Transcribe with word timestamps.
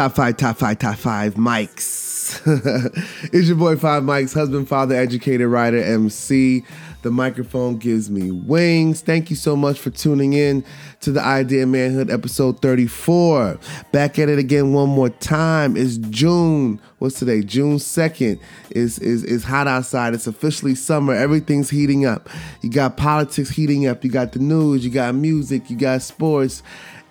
Top 0.00 0.12
five, 0.12 0.38
top 0.38 0.56
five, 0.56 0.78
top 0.78 0.96
five 0.96 1.34
mics. 1.34 2.40
it's 3.34 3.48
your 3.48 3.56
boy 3.58 3.76
Five 3.76 4.02
Mics, 4.02 4.32
husband, 4.32 4.66
father, 4.66 4.94
educator, 4.94 5.46
writer, 5.46 5.76
MC. 5.76 6.64
The 7.02 7.10
microphone 7.10 7.76
gives 7.76 8.10
me 8.10 8.30
wings. 8.30 9.02
Thank 9.02 9.28
you 9.28 9.36
so 9.36 9.56
much 9.56 9.78
for 9.78 9.90
tuning 9.90 10.32
in 10.32 10.64
to 11.00 11.12
the 11.12 11.20
Idea 11.20 11.66
Manhood 11.66 12.10
episode 12.10 12.62
34. 12.62 13.58
Back 13.92 14.18
at 14.18 14.30
it 14.30 14.38
again 14.38 14.72
one 14.72 14.88
more 14.88 15.10
time. 15.10 15.76
It's 15.76 15.98
June. 15.98 16.80
What's 16.98 17.18
today? 17.18 17.42
June 17.42 17.76
2nd. 17.76 18.40
Is 18.70 18.98
is 19.00 19.22
is 19.22 19.44
hot 19.44 19.68
outside. 19.68 20.14
It's 20.14 20.26
officially 20.26 20.74
summer. 20.74 21.12
Everything's 21.12 21.68
heating 21.68 22.06
up. 22.06 22.30
You 22.62 22.70
got 22.70 22.96
politics 22.96 23.50
heating 23.50 23.86
up. 23.86 24.02
You 24.02 24.10
got 24.10 24.32
the 24.32 24.38
news. 24.38 24.82
You 24.82 24.90
got 24.90 25.14
music. 25.14 25.68
You 25.68 25.76
got 25.76 26.00
sports 26.00 26.62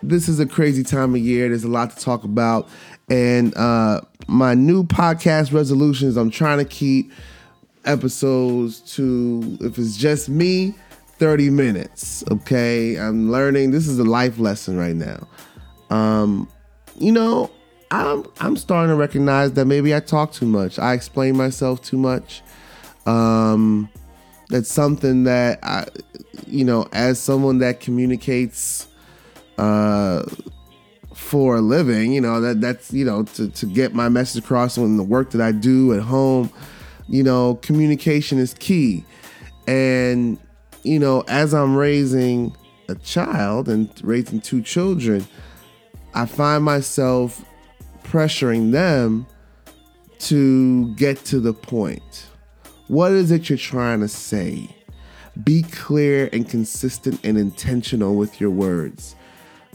this 0.01 0.29
is 0.29 0.39
a 0.39 0.45
crazy 0.45 0.83
time 0.83 1.15
of 1.15 1.21
year. 1.21 1.49
There's 1.49 1.63
a 1.63 1.69
lot 1.69 1.91
to 1.91 1.97
talk 1.97 2.23
about. 2.23 2.67
And 3.09 3.55
uh, 3.57 4.01
my 4.27 4.53
new 4.53 4.83
podcast 4.83 5.53
resolutions, 5.53 6.17
I'm 6.17 6.29
trying 6.29 6.59
to 6.59 6.65
keep 6.65 7.11
episodes 7.85 8.79
to, 8.95 9.57
if 9.61 9.77
it's 9.77 9.97
just 9.97 10.29
me, 10.29 10.75
30 11.17 11.49
minutes. 11.49 12.23
Okay. 12.31 12.97
I'm 12.97 13.31
learning. 13.31 13.71
This 13.71 13.87
is 13.87 13.99
a 13.99 14.03
life 14.03 14.39
lesson 14.39 14.77
right 14.77 14.95
now. 14.95 15.27
Um, 15.89 16.47
you 16.97 17.11
know, 17.11 17.49
I'm 17.91 18.25
I'm 18.39 18.55
starting 18.55 18.89
to 18.89 18.95
recognize 18.95 19.53
that 19.53 19.65
maybe 19.65 19.95
I 19.95 19.99
talk 19.99 20.31
too 20.31 20.45
much. 20.45 20.77
I 20.77 20.93
explain 20.93 21.35
myself 21.35 21.81
too 21.81 21.97
much. 21.97 22.43
Um, 23.05 23.89
that's 24.49 24.71
something 24.71 25.23
that 25.23 25.59
I, 25.63 25.87
you 26.45 26.63
know, 26.63 26.87
as 26.93 27.19
someone 27.19 27.59
that 27.59 27.79
communicates 27.79 28.87
uh, 29.59 30.23
for 31.13 31.57
a 31.57 31.61
living. 31.61 32.13
You 32.13 32.21
know 32.21 32.39
that 32.41 32.61
that's 32.61 32.93
you 32.93 33.05
know 33.05 33.23
to 33.23 33.49
to 33.49 33.65
get 33.65 33.93
my 33.93 34.09
message 34.09 34.43
across 34.43 34.77
in 34.77 34.97
the 34.97 35.03
work 35.03 35.31
that 35.31 35.41
I 35.41 35.51
do 35.51 35.93
at 35.93 36.01
home. 36.01 36.49
You 37.07 37.23
know, 37.23 37.55
communication 37.55 38.39
is 38.39 38.53
key, 38.55 39.03
and 39.67 40.39
you 40.83 40.97
know 40.97 41.23
as 41.27 41.53
I'm 41.53 41.75
raising 41.75 42.55
a 42.87 42.95
child 42.95 43.67
and 43.67 43.89
raising 44.03 44.39
two 44.41 44.61
children, 44.61 45.27
I 46.13 46.25
find 46.25 46.63
myself 46.63 47.43
pressuring 48.03 48.71
them 48.71 49.27
to 50.19 50.93
get 50.95 51.17
to 51.25 51.39
the 51.39 51.53
point. 51.53 52.27
What 52.87 53.11
is 53.11 53.29
it 53.31 53.49
you're 53.49 53.57
trying 53.57 53.99
to 53.99 54.07
say? 54.07 54.75
Be 55.43 55.63
clear 55.63 56.29
and 56.33 56.49
consistent 56.49 57.19
and 57.23 57.37
intentional 57.37 58.15
with 58.15 58.41
your 58.41 58.49
words. 58.49 59.15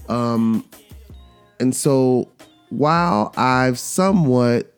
Um, 0.08 0.68
and 1.60 1.74
so 1.74 2.30
while 2.70 3.32
I've 3.36 3.78
somewhat, 3.78 4.72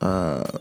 uh, 0.00 0.58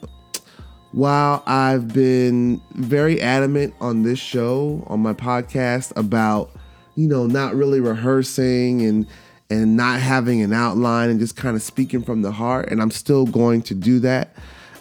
while 0.91 1.43
I've 1.45 1.89
been 1.89 2.61
very 2.75 3.21
adamant 3.21 3.73
on 3.79 4.03
this 4.03 4.19
show, 4.19 4.83
on 4.87 5.01
my 5.01 5.13
podcast 5.13 5.95
about, 5.95 6.51
you 6.95 7.07
know, 7.07 7.27
not 7.27 7.55
really 7.55 7.79
rehearsing 7.79 8.81
and 8.81 9.07
and 9.49 9.77
not 9.77 10.01
having 10.01 10.41
an 10.41 10.51
outline 10.51 11.09
and 11.09 11.19
just 11.19 11.37
kind 11.37 11.55
of 11.55 11.61
speaking 11.61 12.03
from 12.03 12.21
the 12.21 12.31
heart, 12.31 12.69
and 12.69 12.81
I'm 12.81 12.91
still 12.91 13.25
going 13.25 13.61
to 13.63 13.73
do 13.73 13.99
that. 13.99 14.35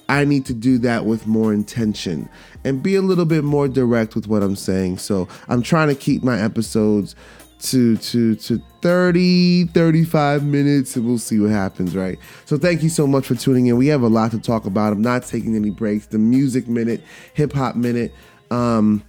I 0.08 0.24
need 0.24 0.46
to 0.46 0.55
do 0.55 0.78
that 0.78 1.05
with 1.05 1.27
more 1.27 1.52
intention 1.52 2.28
and 2.64 2.83
be 2.83 2.94
a 2.94 3.02
little 3.02 3.24
bit 3.24 3.44
more 3.44 3.68
direct 3.68 4.14
with 4.14 4.27
what 4.27 4.42
I'm 4.42 4.56
saying. 4.56 4.98
So 4.98 5.28
I'm 5.48 5.62
trying 5.62 5.88
to 5.88 5.94
keep 5.94 6.22
my 6.22 6.40
episodes 6.40 7.14
to 7.58 7.96
to 7.96 8.36
to 8.36 8.62
30 8.83 9.64
35 9.67 10.44
minutes 10.44 10.94
and 10.96 11.06
we'll 11.06 11.18
see 11.18 11.39
what 11.39 11.50
happens 11.50 11.96
right? 11.96 12.18
So 12.44 12.58
thank 12.58 12.83
you 12.83 12.89
so 12.89 13.06
much 13.06 13.27
for 13.27 13.34
tuning 13.34 13.67
in. 13.67 13.77
We 13.77 13.86
have 13.89 14.02
a 14.02 14.08
lot 14.08 14.30
to 14.33 14.39
talk 14.39 14.67
about. 14.67 14.92
I'm 14.92 15.02
not 15.02 15.24
taking 15.24 15.56
any 15.56 15.70
breaks. 15.70 16.06
The 16.06 16.18
music 16.18 16.68
minute 16.68 17.02
hip 17.34 17.52
hop 17.52 17.77
minute 17.77 18.12
um 18.50 19.02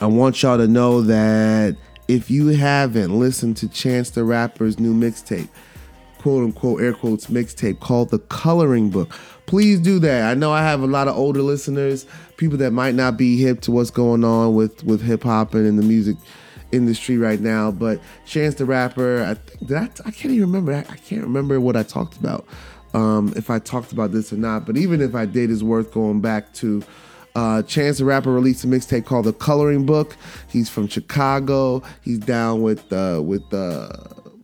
i 0.00 0.06
want 0.06 0.42
y'all 0.42 0.56
to 0.56 0.66
know 0.66 1.02
that 1.02 1.76
if 2.08 2.30
you 2.30 2.48
haven't 2.48 3.18
listened 3.18 3.56
to 3.56 3.68
chance 3.68 4.10
the 4.10 4.24
rapper's 4.24 4.78
new 4.78 4.94
mixtape 4.94 5.48
quote 6.18 6.42
unquote 6.42 6.80
air 6.80 6.94
quotes 6.94 7.26
mixtape 7.26 7.80
called 7.80 8.10
the 8.10 8.18
coloring 8.18 8.88
book 8.88 9.10
please 9.44 9.78
do 9.78 9.98
that. 9.98 10.30
I 10.30 10.34
know 10.34 10.52
i 10.52 10.62
have 10.62 10.80
a 10.80 10.86
lot 10.86 11.06
of 11.06 11.16
older 11.16 11.42
listeners 11.42 12.06
people 12.36 12.56
that 12.58 12.70
might 12.70 12.94
not 12.94 13.16
be 13.16 13.36
hip 13.36 13.60
to 13.62 13.72
what's 13.72 13.90
going 13.90 14.24
on 14.24 14.54
with 14.54 14.82
with 14.84 15.02
hip 15.02 15.22
hop 15.24 15.54
and 15.54 15.66
in 15.66 15.76
the 15.76 15.82
music 15.82 16.16
industry 16.76 17.18
right 17.18 17.40
now. 17.40 17.70
But 17.70 18.00
Chance 18.26 18.56
the 18.56 18.64
Rapper, 18.64 19.24
I 19.24 19.34
think 19.34 19.68
that 19.68 20.00
I 20.04 20.10
can't 20.10 20.34
even 20.34 20.42
remember. 20.42 20.72
I, 20.72 20.80
I 20.80 20.96
can't 20.96 21.22
remember 21.22 21.60
what 21.60 21.76
I 21.76 21.82
talked 21.82 22.16
about. 22.16 22.46
Um, 22.94 23.32
if 23.36 23.50
I 23.50 23.58
talked 23.58 23.92
about 23.92 24.12
this 24.12 24.32
or 24.32 24.36
not. 24.36 24.64
But 24.64 24.76
even 24.76 25.00
if 25.00 25.14
I 25.14 25.26
did, 25.26 25.50
it's 25.50 25.62
worth 25.62 25.92
going 25.92 26.20
back 26.20 26.52
to. 26.54 26.82
Uh, 27.34 27.60
Chance 27.62 27.98
the 27.98 28.04
Rapper 28.06 28.32
released 28.32 28.64
a 28.64 28.66
mixtape 28.66 29.04
called 29.04 29.26
The 29.26 29.32
Coloring 29.34 29.84
Book. 29.84 30.16
He's 30.48 30.70
from 30.70 30.88
Chicago. 30.88 31.82
He's 32.00 32.18
down 32.18 32.62
with 32.62 32.90
uh, 32.90 33.20
with 33.22 33.52
uh, 33.52 33.90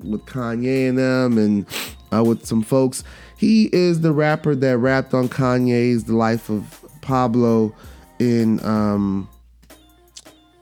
with 0.00 0.26
Kanye 0.26 0.90
and 0.90 0.98
them, 0.98 1.38
and 1.38 1.66
uh, 2.12 2.22
with 2.22 2.44
some 2.44 2.62
folks. 2.62 3.02
He 3.38 3.70
is 3.72 4.02
the 4.02 4.12
rapper 4.12 4.54
that 4.54 4.76
rapped 4.76 5.14
on 5.14 5.30
Kanye's 5.30 6.04
"The 6.04 6.14
Life 6.14 6.50
of 6.50 6.84
Pablo" 7.00 7.74
in 8.18 8.62
um, 8.64 9.26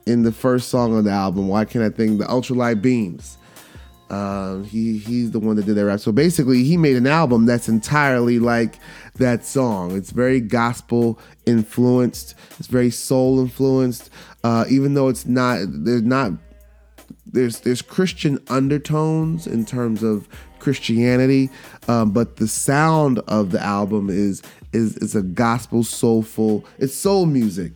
in 0.05 0.23
the 0.23 0.31
first 0.31 0.69
song 0.69 0.93
on 0.95 1.03
the 1.03 1.11
album. 1.11 1.47
Why 1.47 1.65
can't 1.65 1.83
I 1.83 1.89
think 1.89 2.19
the 2.19 2.25
Ultralight 2.25 2.81
Beams? 2.81 3.37
Uh, 4.11 4.59
he 4.63 4.97
he's 4.97 5.31
the 5.31 5.39
one 5.39 5.55
that 5.55 5.65
did 5.65 5.75
that 5.75 5.85
rap. 5.85 6.01
So 6.01 6.11
basically, 6.11 6.65
he 6.65 6.75
made 6.75 6.97
an 6.97 7.07
album 7.07 7.45
that's 7.45 7.69
entirely 7.69 8.39
like 8.39 8.75
that 9.15 9.45
song. 9.45 9.95
It's 9.95 10.11
very 10.11 10.41
gospel 10.41 11.17
influenced. 11.45 12.35
It's 12.59 12.67
very 12.67 12.91
soul 12.91 13.39
influenced. 13.39 14.09
Uh, 14.43 14.65
even 14.69 14.95
though 14.95 15.07
it's 15.07 15.25
not, 15.25 15.59
there's 15.65 16.01
not, 16.01 16.33
there's 17.25 17.61
there's 17.61 17.81
Christian 17.81 18.37
undertones 18.49 19.47
in 19.47 19.65
terms 19.65 20.03
of 20.03 20.27
Christianity, 20.59 21.49
um, 21.87 22.11
but 22.11 22.35
the 22.35 22.49
sound 22.49 23.19
of 23.27 23.51
the 23.51 23.61
album 23.63 24.09
is 24.09 24.41
is 24.73 24.97
is 24.97 25.15
a 25.15 25.21
gospel 25.21 25.85
soulful. 25.85 26.65
It's 26.79 26.93
soul 26.93 27.25
music 27.27 27.71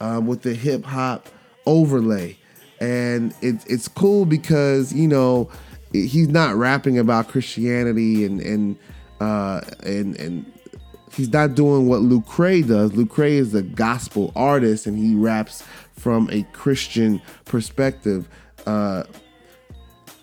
um, 0.00 0.28
with 0.28 0.42
the 0.42 0.54
hip 0.54 0.84
hop 0.84 1.28
overlay. 1.66 2.36
And 2.80 3.34
it's 3.42 3.64
it's 3.66 3.88
cool 3.88 4.24
because, 4.24 4.92
you 4.92 5.06
know, 5.06 5.50
he's 5.92 6.28
not 6.28 6.54
rapping 6.54 6.98
about 6.98 7.28
Christianity 7.28 8.24
and 8.24 8.40
and 8.40 8.78
uh 9.20 9.60
and 9.84 10.16
and 10.16 10.52
he's 11.12 11.32
not 11.32 11.54
doing 11.54 11.88
what 11.88 12.00
Lecrae 12.00 12.66
does. 12.66 12.92
Lecrae 12.92 13.32
is 13.32 13.54
a 13.54 13.62
gospel 13.62 14.32
artist 14.34 14.86
and 14.86 14.96
he 14.96 15.14
raps 15.14 15.62
from 15.92 16.28
a 16.32 16.42
Christian 16.52 17.20
perspective. 17.44 18.28
Uh 18.66 19.04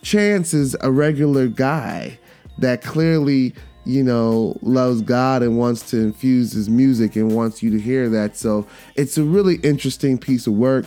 Chance 0.01 0.53
is 0.53 0.75
a 0.79 0.89
regular 0.89 1.47
guy 1.47 2.17
that 2.59 2.81
clearly, 2.81 3.53
you 3.83 4.03
know, 4.03 4.57
loves 4.61 5.01
God 5.01 5.43
and 5.43 5.57
wants 5.57 5.89
to 5.89 5.97
infuse 5.97 6.53
his 6.53 6.69
music 6.69 7.15
and 7.17 7.35
wants 7.35 7.61
you 7.61 7.71
to 7.71 7.79
hear 7.79 8.07
that. 8.09 8.37
So 8.37 8.65
it's 8.95 9.17
a 9.17 9.23
really 9.23 9.55
interesting 9.57 10.17
piece 10.17 10.47
of 10.47 10.53
work. 10.53 10.85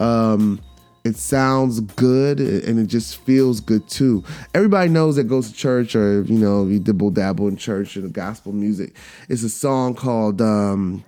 Um, 0.00 0.60
it 1.04 1.16
sounds 1.16 1.80
good 1.80 2.40
and 2.40 2.78
it 2.78 2.86
just 2.86 3.16
feels 3.18 3.60
good 3.60 3.88
too. 3.88 4.22
Everybody 4.54 4.90
knows 4.90 5.16
that 5.16 5.24
goes 5.24 5.50
to 5.50 5.54
church 5.54 5.96
or 5.96 6.22
you 6.22 6.38
know 6.38 6.66
you 6.66 6.78
dibble 6.78 7.10
dabble 7.10 7.48
in 7.48 7.56
church 7.56 7.96
and 7.96 8.12
gospel 8.12 8.52
music. 8.52 8.94
It's 9.28 9.42
a 9.42 9.48
song 9.48 9.94
called 9.94 10.42
um, 10.42 11.02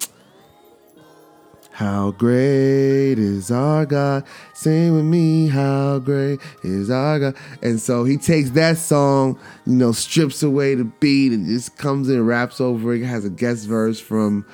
"How 1.73 2.13
Great 2.13 3.19
Is 3.19 3.51
Our 3.51 3.85
God." 3.85 4.25
Sing 4.55 4.95
with 4.95 5.05
me, 5.05 5.49
"How 5.49 5.99
Great 5.99 6.41
Is 6.63 6.91
Our 6.91 7.19
God." 7.19 7.37
And 7.63 7.79
so 7.79 8.05
he 8.05 8.17
takes 8.17 8.51
that 8.51 8.79
song, 8.79 9.39
you 9.67 9.75
know, 9.75 9.93
strips 9.93 10.43
away 10.43 10.75
the 10.75 10.85
beat 10.85 11.33
and 11.33 11.47
just 11.47 11.77
comes 11.77 12.09
in 12.09 12.25
raps 12.25 12.63
over 12.63 12.95
it. 12.95 13.05
Has 13.05 13.27
a 13.27 13.31
guest 13.31 13.67
verse 13.67 14.01
from 14.01 14.47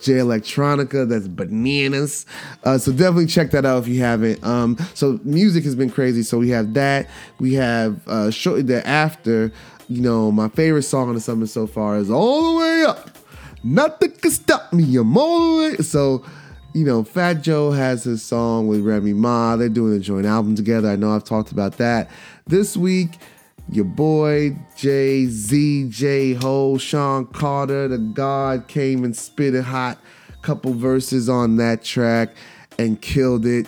Jay 0.00 0.14
Electronica. 0.14 1.08
That's 1.08 1.28
bananas. 1.28 2.26
Uh, 2.64 2.78
so 2.78 2.92
definitely 2.92 3.26
check 3.26 3.50
that 3.52 3.64
out 3.64 3.82
if 3.82 3.88
you 3.88 4.00
haven't. 4.00 4.42
Um, 4.44 4.76
so 4.94 5.20
music 5.24 5.64
has 5.64 5.74
been 5.74 5.90
crazy. 5.90 6.22
So 6.22 6.38
we 6.38 6.50
have 6.50 6.74
that. 6.74 7.08
We 7.38 7.54
have 7.54 8.06
uh, 8.08 8.30
shortly 8.30 8.62
thereafter. 8.62 9.52
You 9.88 10.00
know, 10.02 10.30
my 10.30 10.48
favorite 10.48 10.82
song 10.82 11.08
on 11.08 11.14
the 11.14 11.20
summer 11.20 11.46
so 11.46 11.66
far 11.66 11.96
is 11.96 12.10
"All 12.10 12.52
the 12.52 12.58
Way 12.58 12.84
Up." 12.84 13.10
Nothing 13.62 14.12
can 14.12 14.30
stop 14.30 14.72
me. 14.72 14.96
I'm 14.96 15.16
all 15.16 15.56
the 15.56 15.62
way. 15.62 15.76
So 15.78 16.24
you 16.72 16.84
know, 16.84 17.02
Fat 17.02 17.42
Joe 17.42 17.72
has 17.72 18.04
his 18.04 18.22
song 18.22 18.68
with 18.68 18.80
Remy 18.80 19.14
Ma. 19.14 19.56
They're 19.56 19.68
doing 19.68 19.94
a 19.94 19.98
joint 19.98 20.26
album 20.26 20.54
together. 20.54 20.88
I 20.88 20.96
know 20.96 21.14
I've 21.14 21.24
talked 21.24 21.50
about 21.50 21.78
that. 21.78 22.10
This 22.46 22.76
week, 22.76 23.18
your 23.72 23.84
boy 23.84 24.56
Jay 24.76 25.26
Z, 25.26 25.88
J 25.90 26.34
Ho, 26.34 26.78
Sean 26.78 27.26
Carter, 27.26 27.88
the 27.88 27.98
God 27.98 28.68
came 28.68 29.04
and 29.04 29.16
spit 29.16 29.54
a 29.54 29.62
hot. 29.62 29.98
Couple 30.42 30.72
verses 30.72 31.28
on 31.28 31.56
that 31.56 31.84
track 31.84 32.30
and 32.78 33.00
killed 33.02 33.44
it 33.44 33.66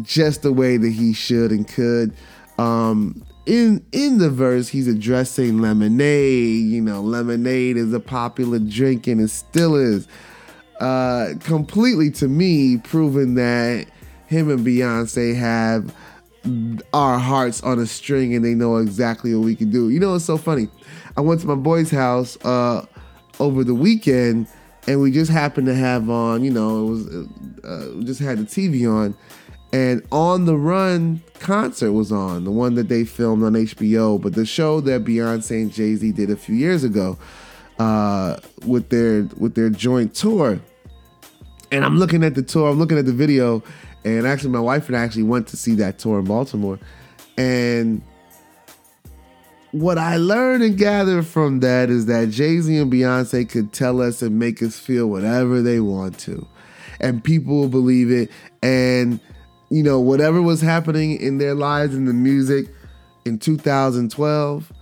just 0.00 0.42
the 0.42 0.52
way 0.52 0.78
that 0.78 0.90
he 0.90 1.12
should 1.12 1.50
and 1.50 1.68
could. 1.68 2.14
Um, 2.58 3.22
in 3.46 3.84
in 3.92 4.18
the 4.18 4.30
verse 4.30 4.68
he's 4.68 4.88
addressing 4.88 5.60
lemonade. 5.60 6.64
You 6.64 6.80
know 6.80 7.02
lemonade 7.02 7.76
is 7.76 7.92
a 7.92 8.00
popular 8.00 8.58
drink 8.58 9.06
and 9.06 9.20
it 9.20 9.28
still 9.28 9.76
is. 9.76 10.08
Uh 10.80 11.34
completely 11.40 12.10
to 12.12 12.26
me 12.26 12.78
proving 12.78 13.34
that 13.34 13.86
him 14.26 14.50
and 14.50 14.66
beyonce 14.66 15.34
have 15.36 15.94
our 16.92 17.18
hearts 17.18 17.62
on 17.62 17.78
a 17.78 17.86
string 17.86 18.34
and 18.34 18.44
they 18.44 18.54
know 18.54 18.76
exactly 18.76 19.34
what 19.34 19.44
we 19.44 19.54
can 19.54 19.70
do 19.70 19.90
you 19.90 19.98
know 19.98 20.14
it's 20.14 20.24
so 20.24 20.36
funny 20.36 20.68
i 21.16 21.20
went 21.20 21.40
to 21.40 21.46
my 21.46 21.54
boy's 21.54 21.90
house 21.90 22.36
uh 22.44 22.84
over 23.40 23.64
the 23.64 23.74
weekend 23.74 24.46
and 24.86 25.00
we 25.00 25.10
just 25.10 25.30
happened 25.30 25.66
to 25.66 25.74
have 25.74 26.10
on 26.10 26.44
you 26.44 26.50
know 26.50 26.86
it 26.86 26.90
was 26.90 27.06
uh, 27.64 27.92
we 27.96 28.04
just 28.04 28.20
had 28.20 28.38
the 28.38 28.44
tv 28.44 28.90
on 28.90 29.16
and 29.74 30.06
On 30.12 30.44
the 30.44 30.56
Run 30.56 31.20
concert 31.40 31.90
was 31.90 32.12
on, 32.12 32.44
the 32.44 32.52
one 32.52 32.74
that 32.76 32.88
they 32.88 33.04
filmed 33.04 33.42
on 33.42 33.54
HBO, 33.54 34.22
but 34.22 34.34
the 34.34 34.46
show 34.46 34.80
that 34.82 35.02
Beyonce 35.02 35.62
and 35.62 35.72
Jay 35.72 35.96
Z 35.96 36.12
did 36.12 36.30
a 36.30 36.36
few 36.36 36.54
years 36.54 36.84
ago 36.84 37.18
uh, 37.80 38.36
with 38.64 38.90
their 38.90 39.22
with 39.36 39.56
their 39.56 39.70
joint 39.70 40.14
tour. 40.14 40.60
And 41.72 41.84
I'm 41.84 41.98
looking 41.98 42.22
at 42.22 42.36
the 42.36 42.42
tour, 42.42 42.70
I'm 42.70 42.78
looking 42.78 42.98
at 42.98 43.04
the 43.04 43.12
video, 43.12 43.64
and 44.04 44.26
actually 44.26 44.50
my 44.50 44.60
wife 44.60 44.88
and 44.88 44.96
I 44.96 45.02
actually 45.02 45.24
went 45.24 45.48
to 45.48 45.56
see 45.56 45.74
that 45.76 45.98
tour 45.98 46.18
in 46.18 46.24
Baltimore. 46.24 46.78
And 47.36 48.02
what 49.72 49.98
I 49.98 50.16
learned 50.16 50.62
and 50.62 50.78
gathered 50.78 51.26
from 51.26 51.60
that 51.60 51.90
is 51.90 52.06
that 52.06 52.30
Jay 52.30 52.60
Z 52.60 52.76
and 52.76 52.92
Beyonce 52.92 53.48
could 53.48 53.72
tell 53.72 54.00
us 54.00 54.22
and 54.22 54.38
make 54.38 54.62
us 54.62 54.78
feel 54.78 55.08
whatever 55.08 55.62
they 55.62 55.80
want 55.80 56.18
to. 56.20 56.46
And 57.00 57.22
people 57.24 57.54
will 57.56 57.68
believe 57.68 58.10
it. 58.10 58.30
And 58.62 59.20
you 59.70 59.82
know, 59.82 59.98
whatever 59.98 60.40
was 60.40 60.60
happening 60.60 61.18
in 61.20 61.38
their 61.38 61.54
lives 61.54 61.94
in 61.94 62.04
the 62.04 62.12
music 62.12 62.68
in 63.24 63.38
2012 63.38 64.72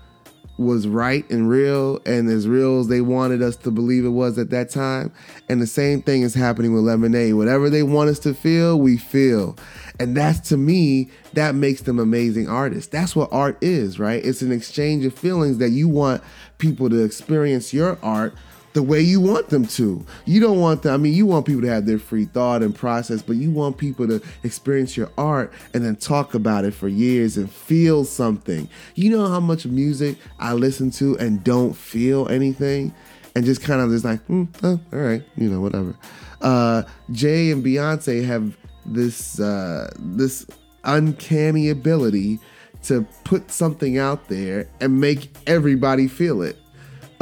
was 0.58 0.86
right 0.86 1.28
and 1.30 1.48
real 1.48 1.98
and 2.04 2.28
as 2.28 2.46
real 2.46 2.80
as 2.80 2.88
they 2.88 3.00
wanted 3.00 3.42
us 3.42 3.56
to 3.56 3.70
believe 3.70 4.04
it 4.04 4.10
was 4.10 4.38
at 4.38 4.50
that 4.50 4.70
time. 4.70 5.12
And 5.48 5.60
the 5.60 5.66
same 5.66 6.02
thing 6.02 6.22
is 6.22 6.34
happening 6.34 6.74
with 6.74 6.84
Lemonade. 6.84 7.34
Whatever 7.34 7.70
they 7.70 7.82
want 7.82 8.10
us 8.10 8.18
to 8.20 8.34
feel, 8.34 8.78
we 8.78 8.96
feel. 8.96 9.56
And 9.98 10.16
that's 10.16 10.48
to 10.50 10.56
me, 10.56 11.10
that 11.32 11.54
makes 11.54 11.82
them 11.82 11.98
amazing 11.98 12.48
artists. 12.48 12.90
That's 12.90 13.16
what 13.16 13.32
art 13.32 13.58
is, 13.60 13.98
right? 13.98 14.24
It's 14.24 14.42
an 14.42 14.52
exchange 14.52 15.04
of 15.04 15.14
feelings 15.14 15.58
that 15.58 15.70
you 15.70 15.88
want 15.88 16.22
people 16.58 16.90
to 16.90 17.02
experience 17.02 17.72
your 17.72 17.98
art 18.02 18.34
the 18.72 18.82
way 18.82 19.00
you 19.00 19.20
want 19.20 19.48
them 19.48 19.66
to. 19.66 20.04
You 20.24 20.40
don't 20.40 20.60
want 20.60 20.82
them, 20.82 20.94
I 20.94 20.96
mean, 20.96 21.12
you 21.12 21.26
want 21.26 21.46
people 21.46 21.62
to 21.62 21.68
have 21.68 21.86
their 21.86 21.98
free 21.98 22.24
thought 22.24 22.62
and 22.62 22.74
process, 22.74 23.22
but 23.22 23.36
you 23.36 23.50
want 23.50 23.78
people 23.78 24.06
to 24.08 24.22
experience 24.42 24.96
your 24.96 25.10
art 25.18 25.52
and 25.74 25.84
then 25.84 25.96
talk 25.96 26.34
about 26.34 26.64
it 26.64 26.72
for 26.72 26.88
years 26.88 27.36
and 27.36 27.50
feel 27.50 28.04
something. 28.04 28.68
You 28.94 29.10
know 29.10 29.28
how 29.28 29.40
much 29.40 29.66
music 29.66 30.16
I 30.38 30.54
listen 30.54 30.90
to 30.92 31.16
and 31.18 31.42
don't 31.44 31.74
feel 31.74 32.28
anything? 32.28 32.94
And 33.34 33.44
just 33.44 33.62
kind 33.62 33.80
of 33.80 33.90
just 33.90 34.04
like, 34.04 34.26
mm, 34.28 34.48
all 34.64 34.98
right, 34.98 35.22
you 35.36 35.48
know, 35.48 35.60
whatever. 35.60 35.94
Uh, 36.42 36.82
Jay 37.12 37.50
and 37.50 37.64
Beyonce 37.64 38.24
have 38.24 38.56
this 38.84 39.40
uh, 39.40 39.90
this 39.98 40.46
uncanny 40.84 41.70
ability 41.70 42.40
to 42.82 43.06
put 43.24 43.50
something 43.50 43.96
out 43.96 44.28
there 44.28 44.68
and 44.80 45.00
make 45.00 45.30
everybody 45.46 46.08
feel 46.08 46.42
it 46.42 46.58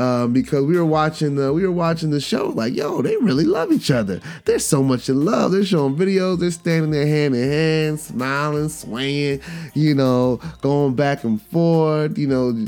um, 0.00 0.32
because 0.32 0.64
we 0.64 0.78
were 0.78 0.86
watching 0.86 1.34
the 1.34 1.52
we 1.52 1.62
were 1.62 1.72
watching 1.72 2.08
the 2.08 2.20
show 2.20 2.48
like 2.48 2.74
yo 2.74 3.02
they 3.02 3.16
really 3.18 3.44
love 3.44 3.70
each 3.70 3.90
other. 3.90 4.18
There's 4.46 4.64
so 4.64 4.82
much 4.82 5.10
in 5.10 5.24
love. 5.26 5.52
They're 5.52 5.64
showing 5.64 5.94
videos. 5.94 6.38
They're 6.38 6.50
standing 6.50 6.90
there 6.90 7.06
hand 7.06 7.34
in 7.34 7.50
hand 7.50 8.00
smiling 8.00 8.70
swaying 8.70 9.42
you 9.74 9.94
know 9.94 10.40
going 10.62 10.94
back 10.94 11.24
and 11.24 11.40
forth 11.42 12.16
you 12.16 12.26
know. 12.26 12.66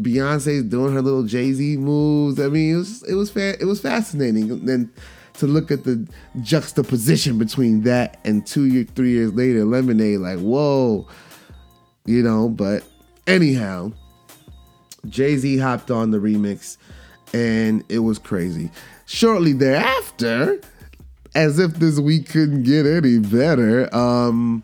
Beyonce's 0.00 0.64
doing 0.64 0.94
her 0.94 1.02
little 1.02 1.22
Jay 1.24 1.52
Z 1.52 1.76
moves. 1.76 2.40
I 2.40 2.48
mean 2.48 2.74
it 2.74 2.78
was 2.78 3.02
it 3.02 3.14
was 3.14 3.30
fa- 3.30 3.60
it 3.60 3.66
was 3.66 3.80
fascinating. 3.82 4.50
And 4.50 4.66
then 4.66 4.90
to 5.34 5.46
look 5.46 5.70
at 5.70 5.84
the 5.84 6.08
juxtaposition 6.40 7.38
between 7.38 7.82
that 7.82 8.18
and 8.24 8.46
two 8.46 8.64
years 8.64 8.88
three 8.94 9.10
years 9.10 9.32
later 9.34 9.66
Lemonade 9.66 10.18
like 10.18 10.38
whoa 10.38 11.06
you 12.06 12.22
know 12.22 12.48
but 12.48 12.82
anyhow 13.26 13.92
Jay 15.08 15.36
Z 15.36 15.58
hopped 15.58 15.90
on 15.90 16.10
the 16.10 16.18
remix 16.18 16.76
and 17.34 17.84
it 17.88 18.00
was 18.00 18.18
crazy. 18.18 18.70
Shortly 19.06 19.52
thereafter, 19.52 20.60
as 21.34 21.58
if 21.58 21.74
this 21.74 21.98
week 21.98 22.28
couldn't 22.28 22.62
get 22.62 22.86
any 22.86 23.18
better, 23.18 23.94
um, 23.94 24.62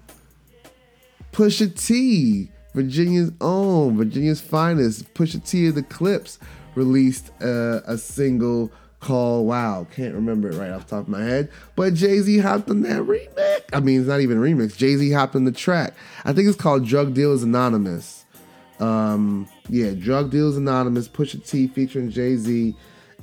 Pusha 1.33 1.75
T, 1.75 2.51
Virginia's 2.75 3.33
own, 3.41 3.97
Virginia's 3.97 4.41
finest, 4.41 5.13
Pusha 5.15 5.45
T 5.45 5.69
of 5.69 5.75
the 5.75 5.83
Clipse 5.83 6.39
released 6.75 7.31
uh, 7.43 7.81
a 7.87 7.99
single 7.99 8.71
called 9.01 9.47
Wow. 9.47 9.87
Can't 9.95 10.15
remember 10.15 10.49
it 10.49 10.57
right 10.57 10.71
off 10.71 10.87
the 10.87 10.97
top 10.97 11.05
of 11.05 11.09
my 11.09 11.23
head. 11.23 11.51
But 11.77 11.95
Jay 11.95 12.19
Z 12.21 12.39
hopped 12.39 12.69
on 12.71 12.83
that 12.83 13.03
remix. 13.03 13.63
I 13.73 13.81
mean, 13.81 14.01
it's 14.01 14.09
not 14.09 14.21
even 14.21 14.39
a 14.39 14.41
remix. 14.41 14.77
Jay 14.77 14.97
Z 14.97 15.11
hopped 15.13 15.37
on 15.37 15.45
the 15.45 15.53
track. 15.53 15.95
I 16.25 16.33
think 16.33 16.49
it's 16.49 16.61
called 16.61 16.87
Drug 16.87 17.15
Dealers 17.15 17.43
Anonymous. 17.43 18.25
Um, 18.81 19.49
yeah, 19.69 19.91
Drug 19.93 20.31
Deals 20.31 20.57
Anonymous, 20.57 21.09
Pusha 21.09 21.45
T 21.47 21.67
featuring 21.67 22.11
Jay 22.11 22.37
Z, 22.37 22.75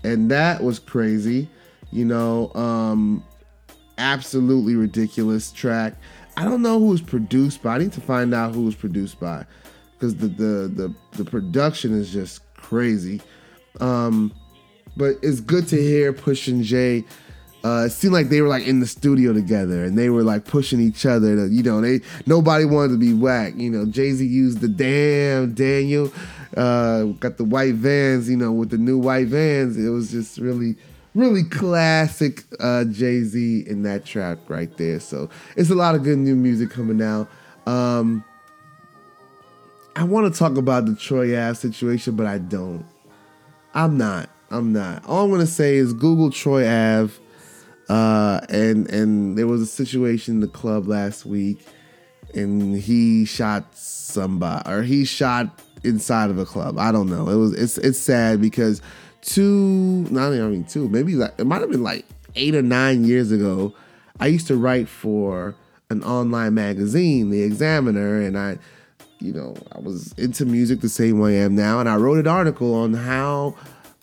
and 0.03 0.29
that 0.29 0.63
was 0.63 0.79
crazy. 0.79 1.47
You 1.91 2.05
know, 2.05 2.53
um, 2.55 3.23
absolutely 3.97 4.75
ridiculous 4.75 5.51
track. 5.51 5.95
I 6.37 6.43
don't 6.43 6.61
know 6.61 6.79
who 6.79 6.87
was 6.87 7.01
produced 7.01 7.63
by. 7.63 7.75
I 7.75 7.77
need 7.77 7.93
to 7.93 8.01
find 8.01 8.33
out 8.33 8.53
who 8.53 8.63
was 8.63 8.75
produced 8.75 9.19
by, 9.19 9.45
because 9.93 10.15
the, 10.15 10.27
the 10.27 10.67
the 10.67 11.23
the 11.23 11.23
production 11.23 11.97
is 11.97 12.11
just 12.11 12.41
crazy. 12.55 13.21
Um, 13.79 14.33
but 14.97 15.15
it's 15.21 15.39
good 15.39 15.67
to 15.69 15.77
hear 15.77 16.11
Push 16.11 16.23
Pushing 16.23 16.63
Jay 16.63 17.05
uh, 17.65 17.85
it 17.85 17.89
seemed 17.89 18.13
like 18.13 18.29
they 18.29 18.41
were 18.41 18.47
like 18.47 18.67
in 18.67 18.79
the 18.79 18.85
studio 18.85 19.33
together 19.33 19.83
and 19.83 19.97
they 19.97 20.11
were 20.11 20.21
like 20.21 20.45
pushing 20.45 20.79
each 20.79 21.03
other 21.03 21.35
to, 21.35 21.47
you 21.51 21.63
know, 21.63 21.81
they 21.81 21.99
nobody 22.27 22.63
wanted 22.63 22.89
to 22.89 22.97
be 22.99 23.11
whack. 23.11 23.53
You 23.57 23.71
know, 23.71 23.87
Jay 23.87 24.11
Z 24.11 24.23
used 24.23 24.61
the 24.61 24.67
damn 24.67 25.55
Daniel, 25.55 26.13
uh, 26.55 27.05
got 27.05 27.37
the 27.37 27.43
white 27.43 27.73
vans, 27.73 28.29
you 28.29 28.37
know, 28.37 28.51
with 28.51 28.69
the 28.69 28.77
new 28.77 28.99
white 28.99 29.29
vans. 29.29 29.83
It 29.83 29.89
was 29.89 30.11
just 30.11 30.37
really, 30.37 30.75
really 31.15 31.43
classic 31.43 32.43
uh, 32.59 32.83
Jay 32.83 33.23
Z 33.23 33.65
in 33.65 33.81
that 33.81 34.05
track 34.05 34.37
right 34.47 34.77
there. 34.77 34.99
So 34.99 35.31
it's 35.55 35.71
a 35.71 35.75
lot 35.75 35.95
of 35.95 36.03
good 36.03 36.19
new 36.19 36.35
music 36.35 36.69
coming 36.69 37.01
out. 37.01 37.27
Um, 37.65 38.23
I 39.95 40.03
want 40.03 40.31
to 40.31 40.37
talk 40.37 40.57
about 40.57 40.85
the 40.85 40.95
Troy 40.95 41.35
Ave 41.35 41.55
situation, 41.55 42.15
but 42.15 42.27
I 42.27 42.37
don't. 42.37 42.85
I'm 43.73 43.97
not. 43.97 44.29
I'm 44.51 44.71
not. 44.71 45.03
All 45.07 45.25
I'm 45.25 45.31
gonna 45.31 45.47
say 45.47 45.77
is 45.77 45.93
Google 45.93 46.29
Troy 46.29 46.67
Ave 46.69 47.24
uh, 47.89 48.41
and 48.49 48.89
and 48.89 49.37
there 49.37 49.47
was 49.47 49.61
a 49.61 49.65
situation 49.65 50.35
in 50.35 50.39
the 50.41 50.47
club 50.47 50.87
last 50.87 51.25
week, 51.25 51.65
and 52.33 52.77
he 52.77 53.25
shot 53.25 53.75
somebody, 53.75 54.69
or 54.69 54.81
he 54.81 55.05
shot 55.05 55.61
inside 55.83 56.29
of 56.29 56.37
a 56.37 56.45
club. 56.45 56.77
I 56.77 56.91
don't 56.91 57.09
know. 57.09 57.29
It 57.29 57.35
was 57.35 57.53
it's 57.53 57.77
it's 57.77 57.99
sad 57.99 58.41
because 58.41 58.81
two, 59.21 60.07
not 60.09 60.33
I 60.33 60.47
mean 60.47 60.65
two, 60.65 60.89
maybe 60.89 61.15
like 61.15 61.33
it 61.37 61.45
might 61.45 61.61
have 61.61 61.71
been 61.71 61.83
like 61.83 62.05
eight 62.35 62.55
or 62.55 62.61
nine 62.61 63.05
years 63.05 63.31
ago. 63.31 63.73
I 64.19 64.27
used 64.27 64.47
to 64.47 64.55
write 64.55 64.87
for 64.87 65.55
an 65.89 66.03
online 66.03 66.53
magazine, 66.53 67.29
The 67.29 67.43
Examiner, 67.43 68.21
and 68.21 68.37
I, 68.37 68.57
you 69.19 69.33
know, 69.33 69.55
I 69.71 69.79
was 69.79 70.13
into 70.13 70.45
music 70.45 70.81
the 70.81 70.89
same 70.89 71.19
way 71.19 71.41
I 71.41 71.43
am 71.43 71.55
now, 71.55 71.79
and 71.79 71.89
I 71.89 71.95
wrote 71.97 72.17
an 72.17 72.27
article 72.27 72.73
on 72.73 72.93
how 72.93 73.55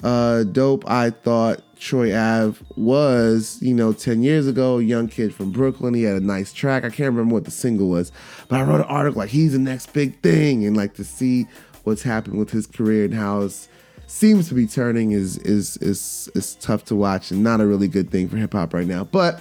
uh, 0.02 0.44
dope 0.44 0.88
I 0.88 1.10
thought 1.10 1.62
Troy 1.82 2.16
Ave 2.16 2.64
was, 2.76 3.58
you 3.60 3.74
know, 3.74 3.92
10 3.92 4.22
years 4.22 4.46
ago, 4.46 4.78
young 4.78 5.08
kid 5.08 5.34
from 5.34 5.50
Brooklyn. 5.50 5.94
He 5.94 6.04
had 6.04 6.16
a 6.16 6.24
nice 6.24 6.52
track. 6.52 6.84
I 6.84 6.90
can't 6.90 7.10
remember 7.10 7.34
what 7.34 7.44
the 7.44 7.50
single 7.50 7.88
was, 7.88 8.12
but 8.46 8.60
I 8.60 8.62
wrote 8.62 8.82
an 8.82 8.86
article 8.86 9.18
like 9.18 9.30
he's 9.30 9.52
the 9.52 9.58
next 9.58 9.92
big 9.92 10.20
thing 10.20 10.64
and 10.64 10.76
like 10.76 10.94
to 10.94 11.04
see 11.04 11.48
what's 11.82 12.02
happened 12.02 12.38
with 12.38 12.50
his 12.50 12.68
career 12.68 13.04
and 13.04 13.14
how 13.14 13.40
it 13.40 13.68
seems 14.06 14.48
to 14.50 14.54
be 14.54 14.64
turning 14.64 15.10
is 15.10 15.38
is 15.38 15.76
is 15.78 16.30
is 16.36 16.54
tough 16.56 16.84
to 16.84 16.94
watch 16.94 17.32
and 17.32 17.42
not 17.42 17.60
a 17.60 17.66
really 17.66 17.88
good 17.88 18.10
thing 18.12 18.28
for 18.28 18.36
hip 18.36 18.52
hop 18.52 18.72
right 18.74 18.86
now. 18.86 19.02
But 19.02 19.40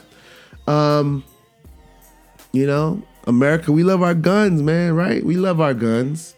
um 0.67 1.23
you 2.53 2.65
know, 2.65 3.03
America, 3.27 3.71
we 3.71 3.83
love 3.83 4.01
our 4.01 4.15
guns, 4.15 4.63
man, 4.63 4.95
right? 4.95 5.23
We 5.23 5.35
love 5.35 5.61
our 5.61 5.75
guns. 5.75 6.35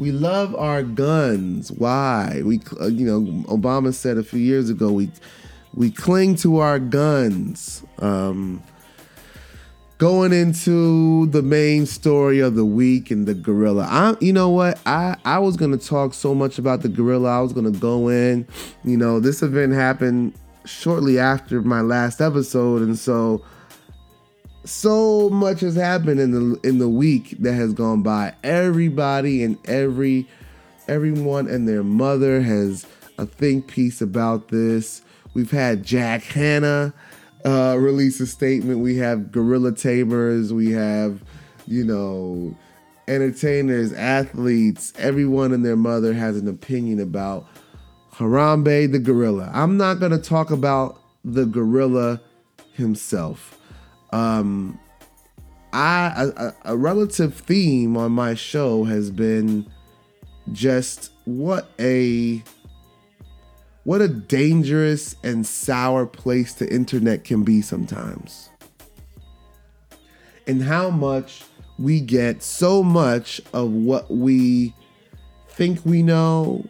We 0.00 0.12
love 0.12 0.54
our 0.54 0.82
guns. 0.82 1.70
Why? 1.70 2.40
We, 2.42 2.62
uh, 2.80 2.86
you 2.86 3.04
know, 3.04 3.20
Obama 3.54 3.92
said 3.92 4.16
a 4.16 4.22
few 4.22 4.40
years 4.40 4.70
ago, 4.70 4.90
we 4.90 5.10
we 5.74 5.90
cling 5.90 6.36
to 6.36 6.56
our 6.56 6.78
guns. 6.78 7.84
Um, 7.98 8.62
going 9.98 10.32
into 10.32 11.26
the 11.26 11.42
main 11.42 11.84
story 11.84 12.40
of 12.40 12.54
the 12.54 12.64
week 12.64 13.10
and 13.10 13.28
the 13.28 13.34
gorilla. 13.34 13.86
I, 13.90 14.16
you 14.20 14.32
know 14.32 14.48
what? 14.48 14.80
I 14.86 15.18
I 15.26 15.38
was 15.38 15.58
gonna 15.58 15.76
talk 15.76 16.14
so 16.14 16.34
much 16.34 16.58
about 16.58 16.80
the 16.80 16.88
gorilla. 16.88 17.36
I 17.36 17.42
was 17.42 17.52
gonna 17.52 17.70
go 17.70 18.08
in. 18.08 18.48
You 18.84 18.96
know, 18.96 19.20
this 19.20 19.42
event 19.42 19.74
happened 19.74 20.32
shortly 20.64 21.18
after 21.18 21.60
my 21.60 21.82
last 21.82 22.22
episode, 22.22 22.80
and 22.80 22.98
so 22.98 23.44
so 24.64 25.30
much 25.30 25.60
has 25.60 25.74
happened 25.74 26.20
in 26.20 26.32
the 26.32 26.60
in 26.68 26.78
the 26.78 26.88
week 26.88 27.36
that 27.40 27.54
has 27.54 27.72
gone 27.72 28.02
by. 28.02 28.34
Everybody 28.42 29.42
and 29.42 29.58
every 29.68 30.26
everyone 30.88 31.48
and 31.48 31.66
their 31.68 31.82
mother 31.82 32.40
has 32.42 32.86
a 33.18 33.26
think 33.26 33.66
piece 33.66 34.00
about 34.00 34.48
this. 34.48 35.02
We've 35.34 35.50
had 35.50 35.84
Jack 35.84 36.22
Hanna 36.24 36.92
uh, 37.44 37.76
release 37.78 38.20
a 38.20 38.26
statement. 38.26 38.80
We 38.80 38.96
have 38.96 39.30
Gorilla 39.30 39.72
Tamers. 39.72 40.52
We 40.52 40.72
have, 40.72 41.22
you 41.66 41.84
know, 41.84 42.56
entertainers, 43.08 43.92
athletes. 43.92 44.92
Everyone 44.98 45.52
and 45.52 45.64
their 45.64 45.76
mother 45.76 46.12
has 46.12 46.36
an 46.36 46.48
opinion 46.48 47.00
about 47.00 47.46
Harambe 48.14 48.90
the 48.90 48.98
gorilla. 48.98 49.50
I'm 49.54 49.76
not 49.76 50.00
to 50.12 50.18
talk 50.18 50.50
about 50.50 51.00
the 51.24 51.46
gorilla 51.46 52.20
himself. 52.72 53.59
Um, 54.12 54.78
I 55.72 56.30
a, 56.36 56.52
a 56.64 56.76
relative 56.76 57.34
theme 57.34 57.96
on 57.96 58.12
my 58.12 58.34
show 58.34 58.84
has 58.84 59.10
been 59.10 59.70
just 60.52 61.12
what 61.24 61.70
a 61.78 62.42
what 63.84 64.00
a 64.00 64.08
dangerous 64.08 65.16
and 65.22 65.46
sour 65.46 66.06
place 66.06 66.54
the 66.54 66.72
internet 66.72 67.24
can 67.24 67.44
be 67.44 67.62
sometimes. 67.62 68.50
And 70.46 70.62
how 70.62 70.90
much 70.90 71.44
we 71.78 72.00
get 72.00 72.42
so 72.42 72.82
much 72.82 73.40
of 73.54 73.70
what 73.70 74.10
we 74.10 74.74
think 75.48 75.84
we 75.84 76.02
know 76.02 76.64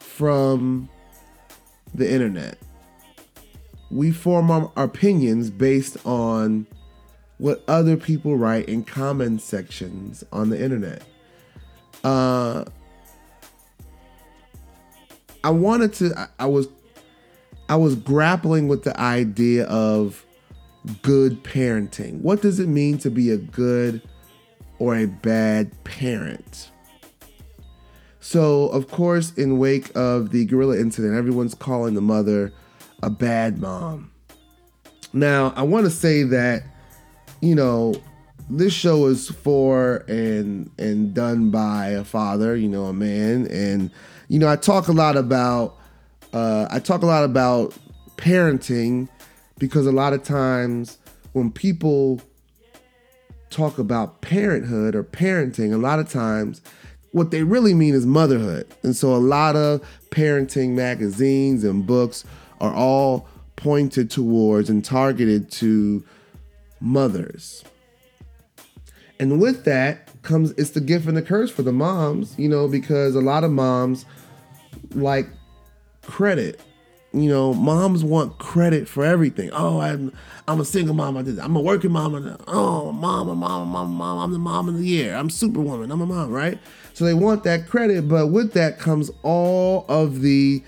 from 0.00 0.88
the 1.94 2.10
internet. 2.10 2.58
We 3.94 4.10
form 4.10 4.50
our 4.50 4.72
opinions 4.76 5.50
based 5.50 6.04
on 6.04 6.66
what 7.38 7.62
other 7.68 7.96
people 7.96 8.36
write 8.36 8.68
in 8.68 8.82
comment 8.84 9.40
sections 9.40 10.24
on 10.32 10.50
the 10.50 10.60
internet. 10.60 11.04
Uh, 12.02 12.64
I 15.44 15.50
wanted 15.50 15.92
to. 15.94 16.28
I 16.40 16.46
was, 16.46 16.66
I 17.68 17.76
was 17.76 17.94
grappling 17.94 18.66
with 18.66 18.82
the 18.82 18.98
idea 18.98 19.64
of 19.66 20.26
good 21.02 21.44
parenting. 21.44 22.20
What 22.20 22.42
does 22.42 22.58
it 22.58 22.66
mean 22.66 22.98
to 22.98 23.10
be 23.10 23.30
a 23.30 23.36
good 23.36 24.02
or 24.80 24.96
a 24.96 25.06
bad 25.06 25.70
parent? 25.84 26.72
So, 28.18 28.70
of 28.70 28.90
course, 28.90 29.34
in 29.34 29.58
wake 29.58 29.94
of 29.94 30.30
the 30.30 30.46
gorilla 30.46 30.78
incident, 30.78 31.14
everyone's 31.14 31.54
calling 31.54 31.94
the 31.94 32.00
mother 32.00 32.52
a 33.04 33.10
bad 33.10 33.60
mom. 33.60 34.10
Now, 35.12 35.52
I 35.56 35.62
want 35.62 35.84
to 35.84 35.90
say 35.90 36.22
that, 36.22 36.64
you 37.40 37.54
know, 37.54 37.94
this 38.48 38.72
show 38.72 39.06
is 39.06 39.28
for 39.30 40.04
and 40.08 40.70
and 40.78 41.14
done 41.14 41.50
by 41.50 41.88
a 41.88 42.04
father, 42.04 42.56
you 42.56 42.68
know, 42.68 42.86
a 42.86 42.92
man, 42.92 43.46
and 43.48 43.90
you 44.28 44.38
know, 44.38 44.48
I 44.48 44.56
talk 44.56 44.88
a 44.88 44.92
lot 44.92 45.16
about 45.16 45.76
uh, 46.32 46.66
I 46.70 46.78
talk 46.78 47.02
a 47.02 47.06
lot 47.06 47.24
about 47.24 47.74
parenting 48.16 49.08
because 49.58 49.86
a 49.86 49.92
lot 49.92 50.12
of 50.12 50.24
times 50.24 50.98
when 51.32 51.50
people 51.50 52.20
talk 53.50 53.78
about 53.78 54.20
parenthood 54.20 54.94
or 54.94 55.04
parenting, 55.04 55.72
a 55.72 55.78
lot 55.78 55.98
of 55.98 56.08
times 56.08 56.60
what 57.12 57.30
they 57.30 57.44
really 57.44 57.74
mean 57.74 57.94
is 57.94 58.04
motherhood. 58.04 58.66
And 58.82 58.96
so 58.96 59.14
a 59.14 59.18
lot 59.18 59.56
of 59.56 59.80
parenting 60.14 60.70
magazines 60.70 61.64
and 61.64 61.86
books 61.86 62.24
are 62.60 62.72
all 62.72 63.28
pointed 63.56 64.10
towards 64.10 64.70
and 64.70 64.84
targeted 64.84 65.50
to 65.50 66.04
mothers. 66.80 67.64
And 69.18 69.40
with 69.40 69.64
that 69.64 70.10
comes 70.22 70.52
it's 70.52 70.70
the 70.70 70.80
gift 70.80 71.06
and 71.06 71.16
the 71.16 71.22
curse 71.22 71.50
for 71.50 71.62
the 71.62 71.72
moms, 71.72 72.38
you 72.38 72.48
know, 72.48 72.68
because 72.68 73.14
a 73.14 73.20
lot 73.20 73.44
of 73.44 73.50
moms 73.50 74.04
like 74.94 75.28
credit. 76.02 76.60
You 77.12 77.28
know, 77.28 77.54
moms 77.54 78.02
want 78.02 78.38
credit 78.38 78.88
for 78.88 79.04
everything. 79.04 79.50
Oh, 79.52 79.78
I'm 79.80 80.12
I'm 80.48 80.60
a 80.60 80.64
single 80.64 80.96
mom. 80.96 81.16
I 81.16 81.22
did. 81.22 81.38
I'm 81.38 81.54
a 81.54 81.60
working 81.60 81.92
mom. 81.92 82.36
Oh, 82.48 82.90
mom, 82.90 83.28
mom, 83.28 83.38
mom, 83.38 83.68
mom, 83.68 83.92
mom. 83.92 84.18
I'm 84.18 84.32
the 84.32 84.38
mom 84.38 84.68
of 84.68 84.78
the 84.78 84.84
year. 84.84 85.14
I'm 85.14 85.30
superwoman. 85.30 85.92
I'm 85.92 86.00
a 86.00 86.06
mom, 86.06 86.32
right? 86.32 86.58
So 86.94 87.04
they 87.04 87.14
want 87.14 87.44
that 87.44 87.68
credit, 87.68 88.08
but 88.08 88.28
with 88.28 88.52
that 88.54 88.78
comes 88.78 89.10
all 89.22 89.84
of 89.88 90.20
the 90.22 90.62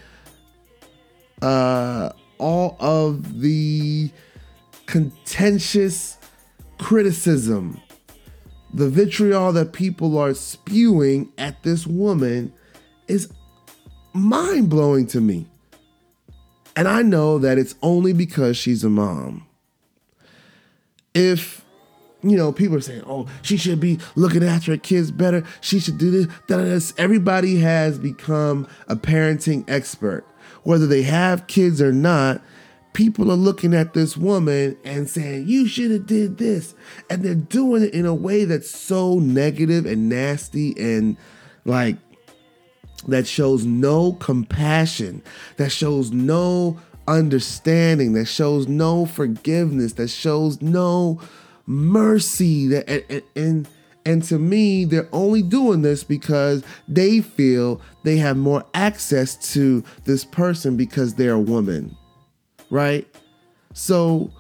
uh 1.40 2.10
all 2.38 2.76
of 2.80 3.40
the 3.40 4.10
contentious 4.86 6.18
criticism, 6.78 7.80
the 8.74 8.88
vitriol 8.88 9.52
that 9.52 9.72
people 9.72 10.18
are 10.18 10.34
spewing 10.34 11.32
at 11.38 11.62
this 11.62 11.86
woman 11.86 12.52
is 13.08 13.32
mind 14.12 14.68
blowing 14.68 15.06
to 15.08 15.20
me. 15.20 15.46
And 16.74 16.86
I 16.86 17.02
know 17.02 17.38
that 17.38 17.58
it's 17.58 17.74
only 17.82 18.12
because 18.12 18.56
she's 18.56 18.84
a 18.84 18.90
mom. 18.90 19.46
If, 21.14 21.64
you 22.22 22.36
know, 22.36 22.52
people 22.52 22.76
are 22.76 22.80
saying, 22.80 23.02
oh, 23.06 23.26
she 23.42 23.56
should 23.56 23.80
be 23.80 23.98
looking 24.14 24.44
after 24.44 24.72
her 24.72 24.76
kids 24.78 25.10
better, 25.10 25.44
she 25.60 25.78
should 25.78 25.98
do 25.98 26.10
this, 26.10 26.34
this. 26.48 26.94
Everybody 26.98 27.58
has 27.60 27.98
become 27.98 28.66
a 28.88 28.96
parenting 28.96 29.68
expert. 29.68 30.24
Whether 30.62 30.86
they 30.86 31.02
have 31.02 31.46
kids 31.46 31.80
or 31.80 31.92
not, 31.92 32.42
people 32.92 33.30
are 33.30 33.36
looking 33.36 33.74
at 33.74 33.92
this 33.92 34.16
woman 34.16 34.76
and 34.82 35.08
saying, 35.08 35.46
you 35.46 35.68
should 35.68 35.90
have 35.90 36.06
did 36.06 36.38
this. 36.38 36.74
And 37.10 37.22
they're 37.22 37.34
doing 37.34 37.84
it 37.84 37.94
in 37.94 38.06
a 38.06 38.14
way 38.14 38.44
that's 38.44 38.70
so 38.70 39.18
negative 39.18 39.84
and 39.84 40.08
nasty 40.08 40.74
and 40.78 41.16
like 41.64 41.96
that 43.06 43.26
shows 43.26 43.64
no 43.64 44.14
compassion, 44.14 45.22
that 45.58 45.70
shows 45.70 46.10
no 46.10 46.80
understanding, 47.06 48.14
that 48.14 48.26
shows 48.26 48.66
no 48.66 49.06
forgiveness, 49.06 49.92
that 49.94 50.08
shows 50.08 50.60
no 50.62 51.20
mercy. 51.66 52.68
That 52.68 52.88
and, 52.88 53.22
and 53.34 53.68
and 54.04 54.22
to 54.24 54.38
me, 54.38 54.84
they're 54.84 55.08
only 55.12 55.42
doing 55.42 55.82
this 55.82 56.04
because 56.04 56.62
they 56.86 57.20
feel 57.20 57.80
they 58.04 58.16
have 58.18 58.36
more 58.36 58.64
access 58.74 59.36
to 59.54 59.82
this 60.04 60.24
person 60.24 60.76
because 60.76 61.14
they're 61.14 61.32
a 61.32 61.40
woman, 61.40 61.96
right? 62.70 63.06
So 63.72 64.30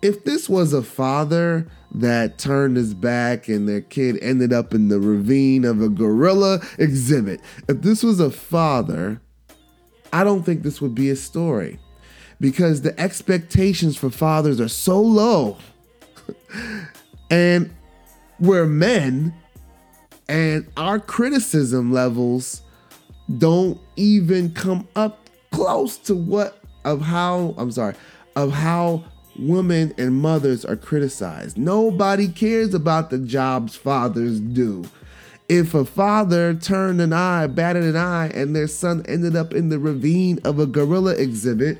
if 0.00 0.24
this 0.24 0.48
was 0.48 0.72
a 0.72 0.82
father 0.82 1.68
that 1.94 2.38
turned 2.38 2.76
his 2.76 2.92
back 2.92 3.48
and 3.48 3.68
their 3.68 3.80
kid 3.80 4.18
ended 4.20 4.52
up 4.52 4.74
in 4.74 4.88
the 4.88 5.00
ravine 5.00 5.64
of 5.64 5.80
a 5.80 5.88
gorilla 5.88 6.60
exhibit. 6.78 7.40
If 7.68 7.82
this 7.82 8.02
was 8.02 8.18
a 8.18 8.30
father, 8.30 9.20
I 10.12 10.24
don't 10.24 10.42
think 10.42 10.62
this 10.62 10.80
would 10.80 10.94
be 10.94 11.10
a 11.10 11.16
story 11.16 11.78
because 12.40 12.82
the 12.82 12.98
expectations 13.00 13.96
for 13.96 14.10
fathers 14.10 14.60
are 14.60 14.68
so 14.68 15.00
low. 15.00 15.56
and 17.30 17.74
we're 18.40 18.66
men, 18.66 19.34
and 20.28 20.66
our 20.76 20.98
criticism 20.98 21.92
levels 21.92 22.62
don't 23.38 23.80
even 23.96 24.52
come 24.52 24.86
up 24.96 25.28
close 25.50 25.96
to 25.96 26.14
what 26.14 26.58
of 26.84 27.00
how 27.00 27.54
I'm 27.56 27.70
sorry 27.70 27.94
of 28.36 28.52
how 28.52 29.04
women 29.38 29.94
and 29.98 30.14
mothers 30.14 30.64
are 30.64 30.76
criticized. 30.76 31.56
Nobody 31.56 32.28
cares 32.28 32.74
about 32.74 33.10
the 33.10 33.18
jobs 33.18 33.76
fathers 33.76 34.40
do. 34.40 34.84
If 35.48 35.74
a 35.74 35.84
father 35.84 36.54
turned 36.54 37.00
an 37.00 37.12
eye, 37.12 37.46
batted 37.46 37.84
an 37.84 37.96
eye, 37.96 38.28
and 38.28 38.54
their 38.56 38.66
son 38.66 39.04
ended 39.06 39.36
up 39.36 39.52
in 39.52 39.68
the 39.68 39.78
ravine 39.78 40.38
of 40.44 40.58
a 40.58 40.66
gorilla 40.66 41.12
exhibit, 41.12 41.78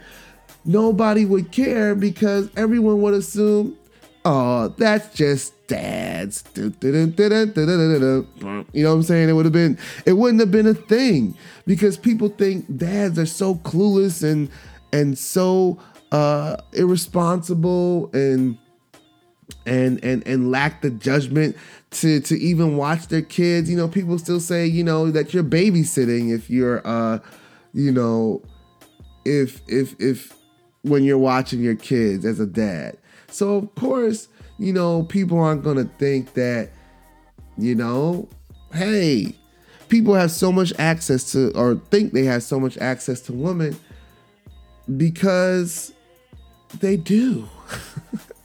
nobody 0.64 1.24
would 1.24 1.50
care 1.50 1.94
because 1.94 2.50
everyone 2.56 3.00
would 3.00 3.14
assume, 3.14 3.76
oh, 4.24 4.68
that's 4.78 5.14
just 5.14 5.66
dads. 5.66 6.44
You 6.56 6.72
know 6.80 8.64
what 8.72 8.96
I'm 8.96 9.02
saying? 9.02 9.28
It 9.28 9.32
would 9.32 9.44
have 9.44 9.52
been, 9.52 9.78
it 10.06 10.14
wouldn't 10.14 10.40
have 10.40 10.50
been 10.50 10.66
a 10.66 10.74
thing 10.74 11.36
because 11.66 11.96
people 11.96 12.28
think 12.28 12.76
dads 12.76 13.18
are 13.18 13.26
so 13.26 13.56
clueless 13.56 14.22
and 14.28 14.50
and 14.92 15.18
so 15.18 15.78
uh, 16.12 16.56
irresponsible 16.72 18.10
and 18.12 18.56
and 19.66 20.02
and 20.04 20.26
and 20.26 20.50
lack 20.50 20.82
the 20.82 20.90
judgment 20.90 21.56
to 21.90 22.20
to 22.20 22.38
even 22.38 22.76
watch 22.76 23.08
their 23.08 23.22
kids. 23.22 23.68
You 23.68 23.76
know, 23.76 23.88
people 23.88 24.18
still 24.18 24.40
say 24.40 24.66
you 24.66 24.84
know 24.84 25.10
that 25.10 25.34
you're 25.34 25.44
babysitting 25.44 26.32
if 26.32 26.48
you're 26.48 26.86
uh 26.86 27.18
you 27.72 27.92
know 27.92 28.42
if 29.24 29.60
if 29.66 29.98
if 30.00 30.32
when 30.82 31.02
you're 31.02 31.18
watching 31.18 31.60
your 31.62 31.76
kids 31.76 32.24
as 32.24 32.40
a 32.40 32.46
dad. 32.46 32.96
So 33.34 33.56
of 33.56 33.74
course, 33.74 34.28
you 34.58 34.72
know, 34.72 35.02
people 35.02 35.40
aren't 35.40 35.64
to 35.64 35.84
think 35.98 36.34
that 36.34 36.70
you 37.56 37.74
know, 37.74 38.28
hey, 38.72 39.34
people 39.88 40.14
have 40.14 40.30
so 40.30 40.52
much 40.52 40.72
access 40.78 41.32
to 41.32 41.50
or 41.56 41.74
think 41.90 42.12
they 42.12 42.24
have 42.24 42.44
so 42.44 42.60
much 42.60 42.78
access 42.78 43.20
to 43.22 43.32
women 43.32 43.76
because 44.96 45.92
they 46.78 46.96
do. 46.96 47.48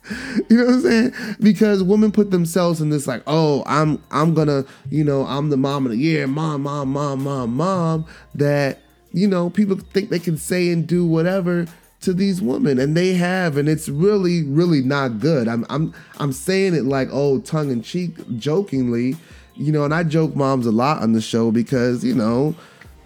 you 0.49 0.57
know 0.57 0.65
what 0.65 0.73
I'm 0.73 0.81
saying? 0.81 1.13
Because 1.39 1.83
women 1.83 2.11
put 2.11 2.31
themselves 2.31 2.81
in 2.81 2.89
this 2.89 3.05
like, 3.05 3.21
oh, 3.27 3.61
I'm 3.67 4.01
I'm 4.09 4.33
gonna, 4.33 4.65
you 4.89 5.03
know, 5.03 5.23
I'm 5.25 5.51
the 5.51 5.57
mom 5.57 5.85
of 5.85 5.91
the 5.91 5.97
year, 5.97 6.25
mom, 6.25 6.63
mom, 6.63 6.89
mom, 6.89 7.23
mom, 7.23 7.55
mom. 7.55 8.05
That 8.33 8.79
you 9.13 9.27
know, 9.27 9.51
people 9.51 9.77
think 9.93 10.09
they 10.09 10.19
can 10.19 10.37
say 10.37 10.71
and 10.71 10.87
do 10.87 11.05
whatever 11.05 11.67
to 12.01 12.13
these 12.13 12.41
women, 12.41 12.79
and 12.79 12.95
they 12.95 13.13
have, 13.13 13.57
and 13.57 13.67
it's 13.67 13.89
really, 13.89 14.43
really 14.43 14.81
not 14.81 15.19
good. 15.19 15.47
I'm 15.47 15.65
I'm 15.69 15.93
I'm 16.17 16.31
saying 16.31 16.73
it 16.73 16.85
like 16.85 17.09
oh, 17.11 17.39
tongue 17.39 17.71
in 17.71 17.81
cheek, 17.81 18.15
jokingly, 18.37 19.17
you 19.55 19.71
know, 19.71 19.83
and 19.83 19.93
I 19.93 20.03
joke 20.03 20.35
moms 20.35 20.65
a 20.65 20.71
lot 20.71 21.01
on 21.01 21.13
the 21.13 21.21
show 21.21 21.51
because 21.51 22.03
you 22.03 22.15
know, 22.15 22.55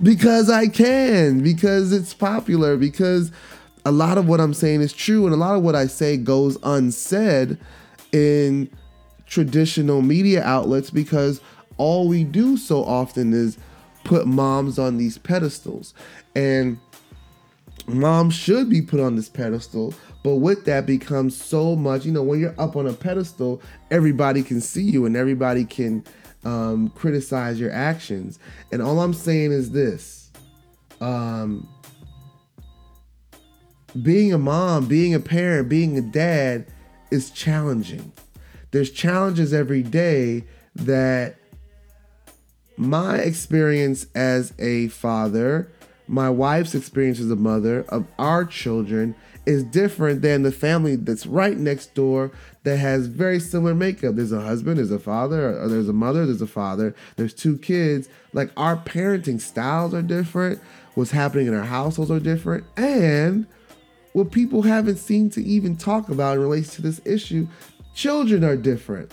because 0.02 0.50
I 0.50 0.68
can, 0.68 1.42
because 1.42 1.92
it's 1.92 2.14
popular, 2.14 2.78
because 2.78 3.32
a 3.86 3.92
lot 3.92 4.18
of 4.18 4.28
what 4.28 4.40
I'm 4.40 4.54
saying 4.54 4.82
is 4.82 4.94
true, 4.94 5.26
and 5.26 5.34
a 5.34 5.38
lot 5.38 5.56
of 5.56 5.64
what 5.64 5.76
I 5.76 5.88
say 5.88 6.18
goes 6.18 6.58
unsaid 6.64 7.58
in 8.12 8.70
traditional 9.26 10.02
media 10.04 10.44
outlets 10.44 10.92
because 10.92 11.42
all 11.78 12.08
we 12.08 12.24
do 12.24 12.56
so 12.56 12.84
often 12.84 13.34
is 13.34 13.58
put 14.04 14.28
moms 14.28 14.78
on 14.78 14.98
these 14.98 15.18
pedestals. 15.18 15.94
And 16.36 16.80
mom 17.88 18.30
should 18.30 18.70
be 18.70 18.82
put 18.82 19.00
on 19.00 19.16
this 19.16 19.30
pedestal, 19.30 19.94
but 20.24 20.36
with 20.36 20.66
that 20.66 20.86
becomes 20.86 21.36
so 21.36 21.76
much, 21.76 22.06
you 22.06 22.12
know, 22.12 22.24
when 22.24 22.40
you're 22.40 22.60
up 22.60 22.76
on 22.76 22.88
a 22.88 22.94
pedestal, 22.94 23.62
everybody 23.92 24.42
can 24.42 24.62
see 24.62 24.84
you 24.84 25.06
and 25.06 25.16
everybody 25.16 25.66
can 25.66 26.04
um, 26.46 26.90
criticize 26.90 27.60
your 27.60 27.72
actions. 27.72 28.40
And 28.72 28.82
all 28.82 29.00
I'm 29.00 29.14
saying 29.14 29.52
is 29.52 29.72
this 29.72 30.32
um, 31.02 31.68
being 34.02 34.34
a 34.34 34.38
mom, 34.38 34.88
being 34.88 35.14
a 35.14 35.20
parent, 35.20 35.70
being 35.70 35.98
a 35.98 36.02
dad 36.02 36.66
is 37.12 37.30
challenging. 37.32 38.12
There's 38.72 38.90
challenges 38.90 39.54
every 39.54 39.84
day 39.84 40.46
that 40.76 41.36
my 42.76 43.18
experience 43.18 44.08
as 44.16 44.54
a 44.58 44.88
father, 44.88 45.70
my 46.08 46.30
wife's 46.30 46.76
experience 46.76 47.20
as 47.20 47.32
a 47.32 47.36
mother 47.36 47.86
of 47.90 48.06
our 48.20 48.46
children 48.46 49.16
is 49.46 49.64
different 49.64 50.22
than 50.22 50.44
the 50.44 50.52
family 50.52 50.96
that's 50.96 51.26
right 51.26 51.58
next 51.58 51.94
door 51.94 52.32
that 52.64 52.78
has 52.78 53.08
very 53.08 53.40
similar 53.40 53.76
makeup. 53.76 54.16
There's 54.16 54.32
a 54.32 54.42
husband, 54.42 54.78
there's 54.78 54.92
a 54.92 55.00
father, 55.00 55.60
or 55.60 55.68
there's 55.68 55.90
a 55.90 55.94
mother, 55.94 56.26
there's 56.26 56.42
a 56.42 56.48
father, 56.48 56.96
there's 57.18 57.34
two 57.34 57.58
kids. 57.58 58.08
Like 58.32 58.52
our 58.56 58.78
parenting 58.78 59.42
styles 59.42 59.94
are 59.94 60.02
different, 60.02 60.62
what's 60.96 61.12
happening 61.12 61.48
in 61.48 61.54
our 61.54 61.66
households 61.66 62.12
are 62.12 62.20
different, 62.20 62.66
and 62.78 63.46
what 64.14 64.32
people 64.32 64.62
haven't 64.62 64.98
seen 64.98 65.30
to 65.32 65.44
even 65.44 65.76
talk 65.76 66.08
about 66.10 66.38
in 66.38 66.44
relation 66.44 66.72
to 66.76 66.82
this 66.82 67.02
issue, 67.04 67.48
children 67.94 68.44
are 68.44 68.56
different. 68.56 69.12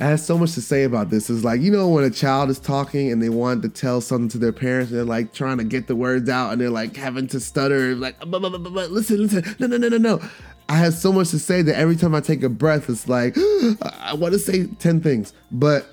I 0.00 0.04
have 0.04 0.20
so 0.20 0.38
much 0.38 0.52
to 0.52 0.60
say 0.60 0.84
about 0.84 1.10
this. 1.10 1.28
It's 1.28 1.42
like, 1.42 1.60
you 1.60 1.72
know, 1.72 1.88
when 1.88 2.04
a 2.04 2.10
child 2.10 2.50
is 2.50 2.60
talking 2.60 3.10
and 3.10 3.20
they 3.20 3.30
want 3.30 3.62
to 3.62 3.68
tell 3.68 4.00
something 4.00 4.28
to 4.28 4.38
their 4.38 4.52
parents, 4.52 4.92
they're 4.92 5.04
like 5.04 5.32
trying 5.32 5.58
to 5.58 5.64
get 5.64 5.88
the 5.88 5.96
words 5.96 6.28
out 6.28 6.52
and 6.52 6.60
they're 6.60 6.70
like 6.70 6.96
having 6.96 7.26
to 7.28 7.40
stutter, 7.40 7.96
like, 7.96 8.16
but, 8.20 8.40
but, 8.40 8.50
but, 8.58 8.90
listen, 8.90 9.16
listen, 9.18 9.44
no, 9.58 9.66
no, 9.66 9.76
no, 9.76 9.88
no, 9.88 9.96
no. 9.96 10.20
I 10.68 10.76
have 10.76 10.94
so 10.94 11.12
much 11.12 11.30
to 11.30 11.38
say 11.40 11.62
that 11.62 11.76
every 11.76 11.96
time 11.96 12.14
I 12.14 12.20
take 12.20 12.44
a 12.44 12.48
breath, 12.48 12.88
it's 12.88 13.08
like, 13.08 13.36
I 14.00 14.14
want 14.14 14.34
to 14.34 14.38
say 14.38 14.66
10 14.66 15.00
things. 15.00 15.32
But 15.50 15.86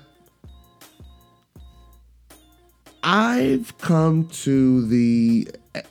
I've 3.02 3.76
come 3.78 4.28
to 4.28 4.86
the 4.86 5.48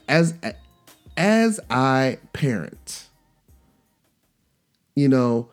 as 0.08 0.34
as 1.16 1.58
I 1.70 2.18
parent, 2.34 3.08
you 4.94 5.08
know, 5.08 5.48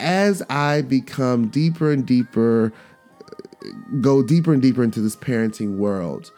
as 0.00 0.42
I 0.50 0.82
become 0.82 1.48
deeper 1.48 1.90
and 1.92 2.06
deeper, 2.06 2.72
go 4.00 4.22
deeper 4.22 4.52
and 4.52 4.62
deeper 4.62 4.82
into 4.82 5.00
this 5.00 5.16
parenting 5.16 5.76
world, 5.76 6.32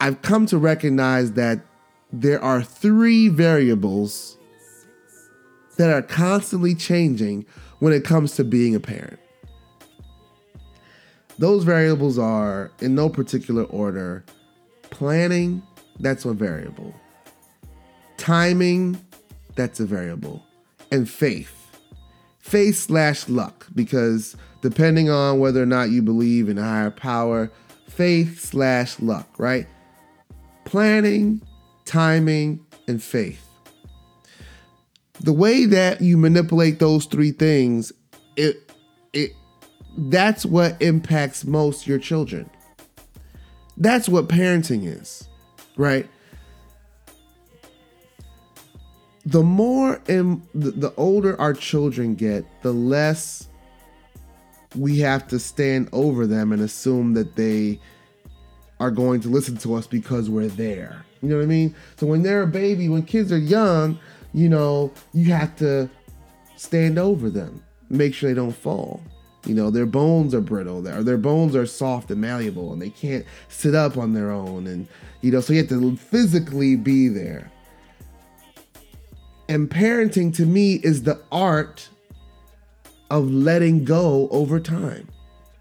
I've 0.00 0.22
come 0.22 0.46
to 0.46 0.58
recognize 0.58 1.32
that 1.32 1.60
there 2.12 2.42
are 2.42 2.62
three 2.62 3.28
variables 3.28 4.36
that 5.78 5.90
are 5.90 6.02
constantly 6.02 6.74
changing 6.74 7.46
when 7.78 7.92
it 7.92 8.04
comes 8.04 8.36
to 8.36 8.44
being 8.44 8.74
a 8.74 8.80
parent. 8.80 9.18
Those 11.38 11.64
variables 11.64 12.18
are, 12.18 12.70
in 12.80 12.94
no 12.94 13.08
particular 13.08 13.64
order, 13.64 14.24
planning, 14.90 15.62
that's 15.98 16.24
one 16.24 16.36
variable. 16.36 16.94
Timing, 18.18 19.00
that's 19.56 19.80
a 19.80 19.86
variable. 19.86 20.44
And 20.92 21.10
faith. 21.10 21.58
Faith 22.38 22.76
slash 22.76 23.28
luck, 23.28 23.66
because 23.74 24.36
depending 24.60 25.08
on 25.08 25.40
whether 25.40 25.62
or 25.62 25.66
not 25.66 25.90
you 25.90 26.02
believe 26.02 26.48
in 26.48 26.58
a 26.58 26.62
higher 26.62 26.90
power, 26.90 27.50
faith 27.88 28.40
slash 28.40 29.00
luck, 29.00 29.28
right? 29.38 29.66
Planning, 30.64 31.42
timing, 31.84 32.64
and 32.86 33.02
faith. 33.02 33.48
The 35.20 35.32
way 35.32 35.64
that 35.66 36.00
you 36.00 36.16
manipulate 36.18 36.78
those 36.78 37.06
three 37.06 37.32
things, 37.32 37.92
it 38.36 38.72
it 39.12 39.32
that's 39.96 40.44
what 40.44 40.80
impacts 40.82 41.44
most 41.44 41.86
your 41.86 41.98
children. 41.98 42.50
That's 43.76 44.08
what 44.08 44.28
parenting 44.28 44.84
is, 44.84 45.28
right? 45.76 46.08
The 49.24 49.42
more 49.42 50.00
and 50.08 50.42
the 50.54 50.92
older 50.96 51.40
our 51.40 51.54
children 51.54 52.14
get, 52.14 52.44
the 52.62 52.72
less 52.72 53.48
we 54.74 54.98
have 54.98 55.28
to 55.28 55.38
stand 55.38 55.88
over 55.92 56.26
them 56.26 56.52
and 56.52 56.62
assume 56.62 57.14
that 57.14 57.36
they 57.36 57.78
are 58.80 58.90
going 58.90 59.20
to 59.20 59.28
listen 59.28 59.56
to 59.58 59.74
us 59.74 59.86
because 59.86 60.28
we're 60.28 60.48
there. 60.48 61.04
You 61.22 61.28
know 61.28 61.36
what 61.36 61.44
I 61.44 61.46
mean? 61.46 61.74
So 61.96 62.06
when 62.06 62.22
they're 62.22 62.42
a 62.42 62.48
baby, 62.48 62.88
when 62.88 63.04
kids 63.04 63.30
are 63.30 63.38
young, 63.38 63.98
you 64.34 64.48
know, 64.48 64.92
you 65.12 65.32
have 65.32 65.54
to 65.56 65.88
stand 66.56 66.98
over 66.98 67.30
them, 67.30 67.62
make 67.90 68.14
sure 68.14 68.28
they 68.28 68.34
don't 68.34 68.50
fall. 68.50 69.00
You 69.46 69.54
know, 69.54 69.70
their 69.70 69.86
bones 69.86 70.34
are 70.34 70.40
brittle, 70.40 70.86
or 70.88 71.02
their 71.02 71.18
bones 71.18 71.54
are 71.54 71.66
soft 71.66 72.10
and 72.10 72.20
malleable, 72.20 72.72
and 72.72 72.80
they 72.80 72.90
can't 72.90 73.24
sit 73.48 73.74
up 73.74 73.96
on 73.96 74.14
their 74.14 74.30
own. 74.30 74.66
And, 74.66 74.86
you 75.20 75.30
know, 75.32 75.40
so 75.40 75.52
you 75.52 75.60
have 75.60 75.68
to 75.68 75.96
physically 75.96 76.76
be 76.76 77.08
there. 77.08 77.50
And 79.48 79.68
parenting 79.70 80.34
to 80.36 80.46
me 80.46 80.74
is 80.76 81.02
the 81.02 81.20
art 81.30 81.88
of 83.10 83.30
letting 83.30 83.84
go 83.84 84.28
over 84.30 84.58
time, 84.58 85.08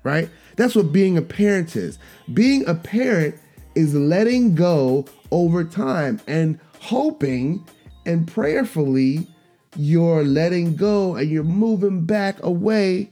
right? 0.03 0.29
That's 0.55 0.75
what 0.75 0.91
being 0.91 1.17
a 1.17 1.21
parent 1.21 1.75
is. 1.75 1.99
Being 2.33 2.67
a 2.67 2.75
parent 2.75 3.35
is 3.75 3.93
letting 3.93 4.55
go 4.55 5.05
over 5.31 5.63
time 5.63 6.21
and 6.27 6.59
hoping 6.79 7.65
and 8.05 8.27
prayerfully 8.27 9.27
you're 9.75 10.23
letting 10.23 10.75
go 10.75 11.15
and 11.15 11.29
you're 11.29 11.43
moving 11.43 12.05
back 12.05 12.41
away 12.43 13.09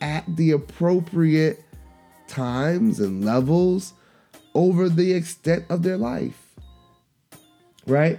at 0.00 0.24
the 0.36 0.50
appropriate 0.50 1.62
times 2.26 3.00
and 3.00 3.24
levels 3.24 3.94
over 4.54 4.88
the 4.88 5.12
extent 5.12 5.64
of 5.68 5.82
their 5.82 5.96
life. 5.96 6.54
Right? 7.86 8.18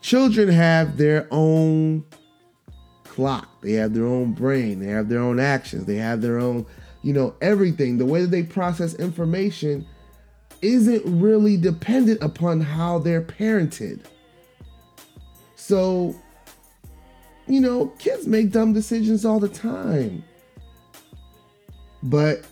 Children 0.00 0.48
have 0.48 0.96
their 0.96 1.28
own 1.30 2.04
clock, 3.04 3.48
they 3.60 3.72
have 3.72 3.92
their 3.92 4.06
own 4.06 4.32
brain, 4.32 4.80
they 4.80 4.86
have 4.86 5.08
their 5.08 5.20
own 5.20 5.38
actions, 5.38 5.84
they 5.84 5.96
have 5.96 6.22
their 6.22 6.38
own, 6.38 6.64
you 7.02 7.12
know, 7.12 7.34
everything. 7.40 7.98
The 7.98 8.06
way 8.06 8.22
that 8.22 8.30
they 8.30 8.42
process 8.42 8.94
information 8.94 9.86
isn't 10.62 11.02
really 11.04 11.56
dependent 11.56 12.22
upon 12.22 12.60
how 12.60 12.98
they're 12.98 13.22
parented. 13.22 14.00
So, 15.56 16.14
you 17.46 17.60
know, 17.60 17.86
kids 17.98 18.26
make 18.26 18.50
dumb 18.50 18.72
decisions 18.72 19.24
all 19.24 19.40
the 19.40 19.48
time. 19.48 20.24
But 22.02 22.44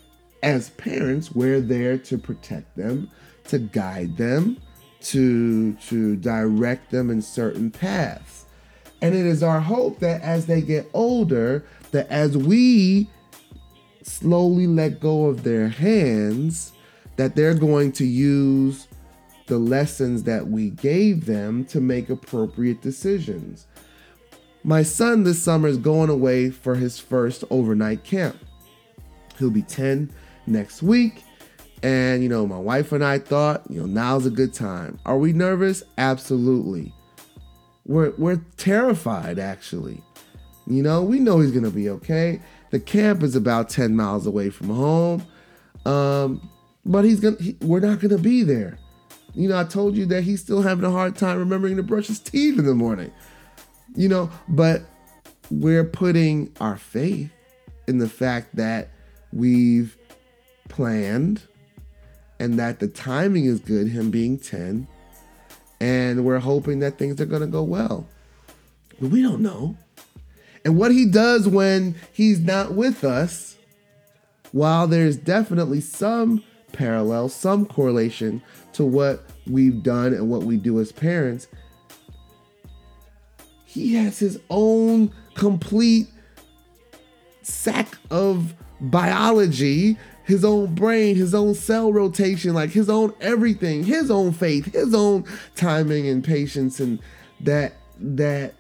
as 0.43 0.71
parents, 0.71 1.33
we're 1.33 1.61
there 1.61 1.99
to 1.99 2.19
protect 2.19 2.77
them, 2.77 3.11
to 3.45 3.59
guide 3.59 4.17
them, 4.17 4.59
to 5.01 5.75
to 5.75 6.17
direct 6.17 6.91
them 6.91 7.11
in 7.11 7.23
certain 7.23 7.71
paths. 7.71 8.47
And 9.01 9.15
it 9.15 9.27
is 9.27 9.43
our 9.43 9.61
hope 9.61 10.01
that 10.01 10.23
as 10.23 10.47
they 10.47 10.61
get 10.61 10.89
older, 10.93 11.65
that 11.93 12.09
as 12.09 12.37
we 12.37 13.09
slowly 14.03 14.67
let 14.67 15.01
go 15.01 15.27
of 15.27 15.45
their 15.45 15.69
hands, 15.69 16.73
that 17.17 17.37
they're 17.37 17.55
going 17.55 17.93
to 17.93 18.05
use 18.05 18.89
the 19.47 19.59
lessons 19.59 20.25
that 20.25 20.47
we 20.47 20.71
gave 20.71 21.27
them 21.27 21.65
to 21.67 21.81
make 21.81 22.11
appropriate 22.11 22.83
decisions. 22.83 23.67
My 24.65 24.83
son 24.83 25.23
this 25.23 25.43
summer 25.43 25.69
is 25.69 25.79
going 25.79 26.11
away 26.11 26.51
for 26.51 26.75
his 26.75 26.99
first 26.99 27.45
overnight 27.51 28.05
camp. 28.05 28.37
He'll 29.39 29.51
be 29.51 29.63
10 29.63 30.11
next 30.47 30.83
week. 30.83 31.23
And, 31.83 32.23
you 32.23 32.29
know, 32.29 32.47
my 32.47 32.59
wife 32.59 32.93
and 32.93 33.05
I 33.05 33.19
thought, 33.19 33.63
you 33.71 33.81
know, 33.81 33.87
now's 33.87 34.27
a 34.27 34.31
good 34.31 34.53
time. 34.53 34.99
Are 35.07 35.19
we 35.19 35.33
nervous? 35.33 35.83
Absolutely. 35.97 36.93
we're 37.85 38.11
we're 38.19 38.43
terrified 38.57 39.39
actually. 39.39 40.03
You 40.67 40.83
know, 40.83 41.03
we 41.03 41.19
know 41.19 41.41
he's 41.41 41.53
gonna 41.53 41.71
be 41.71 41.89
okay. 41.89 42.41
The 42.71 42.81
camp 42.81 43.23
is 43.23 43.35
about 43.35 43.71
10 43.71 43.97
miles 43.97 44.27
away 44.27 44.51
from 44.51 44.69
home. 44.69 45.27
Um, 45.87 46.51
but 46.85 47.05
he's 47.05 47.21
gonna 47.21 47.37
he, 47.41 47.57
we're 47.63 47.81
not 47.81 48.01
gonna 48.01 48.19
be 48.19 48.43
there. 48.43 48.79
You 49.35 49.49
know, 49.49 49.59
I 49.59 49.65
told 49.65 49.97
you 49.97 50.05
that 50.07 50.25
he's 50.25 50.41
still 50.41 50.63
having 50.63 50.85
a 50.85 50.91
hard 50.91 51.17
time 51.17 51.39
remembering 51.39 51.77
to 51.77 51.83
brush 51.83 52.09
his 52.09 52.19
teeth 52.19 52.59
in 52.59 52.67
the 52.67 52.75
morning. 52.75 53.13
You 53.95 54.09
know, 54.09 54.31
but 54.49 54.83
we're 55.51 55.85
putting 55.85 56.53
our 56.61 56.77
faith 56.77 57.31
in 57.87 57.99
the 57.99 58.09
fact 58.09 58.57
that 58.57 58.91
we've 59.33 59.97
planned 60.69 61.43
and 62.41 62.59
that 62.59 62.79
the 62.81 62.89
timing 62.89 63.45
is 63.45 63.61
good, 63.61 63.89
him 63.89 64.11
being 64.11 64.39
10, 64.39 64.87
and 65.81 66.25
we're 66.25 66.39
hoping 66.39 66.81
that 66.81 66.99
things 66.99 67.21
are 67.21 67.27
going 67.27 67.41
to 67.41 67.47
go 67.47 67.63
well. 67.63 68.07
But 69.01 69.11
we 69.11 69.23
don't 69.23 69.41
know. 69.41 69.77
And 70.65 70.77
what 70.77 70.91
he 70.91 71.07
does 71.07 71.49
when 71.49 71.95
he's 72.13 72.41
not 72.41 72.75
with 72.75 73.05
us, 73.05 73.57
while 74.53 74.87
there's 74.87 75.17
definitely 75.17 75.81
some 75.81 76.43
parallel, 76.73 77.29
some 77.29 77.65
correlation 77.67 78.43
to 78.73 78.85
what 78.85 79.25
we've 79.47 79.83
done 79.83 80.13
and 80.13 80.31
what 80.31 80.43
we 80.43 80.57
do 80.57 80.81
as 80.81 80.93
parents, 80.93 81.49
he 83.65 83.95
has 83.95 84.19
his 84.19 84.41
own 84.51 85.13
complete 85.35 86.09
sack 87.43 87.97
of 88.11 88.55
biology 88.81 89.97
his 90.29 90.45
own 90.45 90.75
brain, 90.75 91.17
his 91.17 91.35
own 91.35 91.55
cell 91.55 91.91
rotation, 91.91 92.53
like 92.53 92.69
his 92.69 92.91
own 92.91 93.15
everything, 93.19 93.83
his 93.83 94.11
own 94.11 94.31
faith, 94.31 94.67
his 94.75 94.95
own 94.95 95.25
timing 95.57 96.07
and 96.07 96.23
patience, 96.23 96.81
and 96.81 97.01
that 97.41 97.73
that 97.99 98.53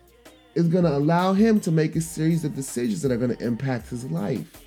is 0.54 0.66
going 0.66 0.84
to 0.84 0.96
allow 0.96 1.34
him 1.34 1.60
to 1.60 1.70
make 1.70 1.94
a 1.94 2.00
series 2.00 2.42
of 2.42 2.56
decisions 2.56 3.02
that 3.02 3.12
are 3.12 3.18
going 3.18 3.36
to 3.36 3.44
impact 3.44 3.90
his 3.90 4.10
life. 4.10 4.64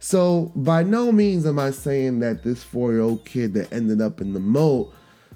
So 0.00 0.52
by 0.54 0.82
no 0.82 1.12
means 1.12 1.46
am 1.46 1.58
I 1.58 1.70
saying 1.70 2.20
that 2.20 2.42
this 2.42 2.62
four-year-old 2.62 3.24
kid 3.24 3.54
that 3.54 3.72
ended 3.72 4.02
up 4.02 4.20
in 4.20 4.34
the 4.34 4.40
moat, 4.40 4.92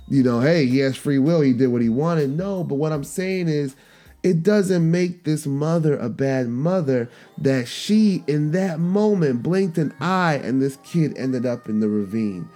you 0.08 0.22
know, 0.22 0.40
hey, 0.40 0.66
he 0.66 0.78
has 0.80 0.94
free 0.94 1.18
will, 1.18 1.40
he 1.40 1.54
did 1.54 1.68
what 1.68 1.80
he 1.80 1.88
wanted. 1.88 2.36
No, 2.36 2.62
but 2.62 2.74
what 2.74 2.92
I'm 2.92 3.02
saying 3.02 3.48
is 3.48 3.76
it 4.22 4.42
doesn't 4.42 4.90
make 4.90 5.24
this 5.24 5.46
mother 5.46 5.96
a 5.96 6.08
bad 6.08 6.48
mother 6.48 7.08
that 7.38 7.68
she, 7.68 8.24
in 8.26 8.52
that 8.52 8.80
moment, 8.80 9.42
blinked 9.42 9.78
an 9.78 9.94
eye 10.00 10.40
and 10.42 10.60
this 10.60 10.78
kid 10.84 11.16
ended 11.16 11.46
up 11.46 11.68
in 11.68 11.80
the 11.80 11.88
ravine. 11.88 12.48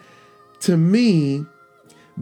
To 0.61 0.77
me, 0.77 1.45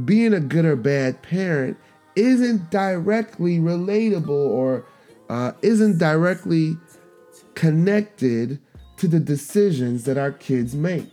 being 0.04 0.34
a 0.34 0.40
good 0.40 0.64
or 0.64 0.76
bad 0.76 1.22
parent 1.22 1.76
isn't 2.14 2.70
directly 2.70 3.58
relatable 3.58 4.28
or 4.28 4.84
uh, 5.28 5.52
isn't 5.62 5.98
directly 5.98 6.76
connected 7.54 8.60
to 8.96 9.08
the 9.08 9.20
decisions 9.20 10.04
that 10.04 10.18
our 10.18 10.32
kids 10.32 10.74
make. 10.74 11.08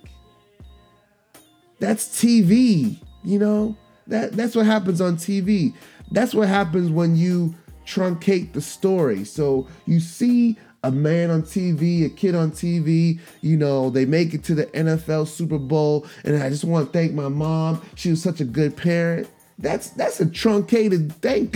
That's 1.80 2.08
TV, 2.08 3.00
you 3.24 3.40
know? 3.40 3.78
That 4.08 4.34
that's 4.34 4.56
what 4.56 4.66
happens 4.66 5.02
on 5.02 5.18
TV. 5.18 5.74
That's 6.12 6.34
what 6.34 6.48
happens 6.48 6.92
when 6.92 7.16
you 7.16 7.56
truncate 7.86 8.54
the 8.54 8.62
story. 8.62 9.24
So 9.24 9.68
you 9.86 10.00
see 10.00 10.58
a 10.84 10.92
man 10.92 11.32
on 11.32 11.42
TV, 11.42 12.06
a 12.06 12.10
kid 12.10 12.36
on 12.36 12.52
TV, 12.52 13.20
you 13.42 13.58
know, 13.58 13.90
they 13.90 14.06
make 14.06 14.34
it 14.34 14.44
to 14.44 14.56
the 14.56 14.68
NFL 14.68 15.28
Super 15.28 15.58
Bowl, 15.58 16.06
and 16.24 16.42
I 16.42 16.50
just 16.50 16.64
want 16.64 16.92
to 16.92 16.98
thank 16.98 17.14
my 17.14 17.28
mom. 17.28 17.82
She 17.96 18.12
was 18.12 18.22
such 18.22 18.40
a 18.40 18.46
good 18.46 18.78
parent. 18.78 19.28
That's 19.58 19.90
that's 19.92 20.20
a 20.20 20.26
truncated 20.26 21.12
thank. 21.22 21.56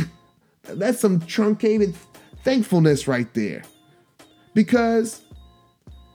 That's 0.63 0.99
some 0.99 1.19
truncated 1.21 1.95
thankfulness 2.43 3.07
right 3.07 3.31
there. 3.33 3.63
Because 4.53 5.21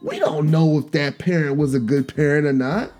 we 0.01 0.19
don't 0.19 0.51
know 0.51 0.79
if 0.79 0.91
that 0.91 1.17
parent 1.17 1.57
was 1.57 1.73
a 1.73 1.79
good 1.79 2.13
parent 2.13 2.45
or 2.45 2.53
not. 2.53 2.91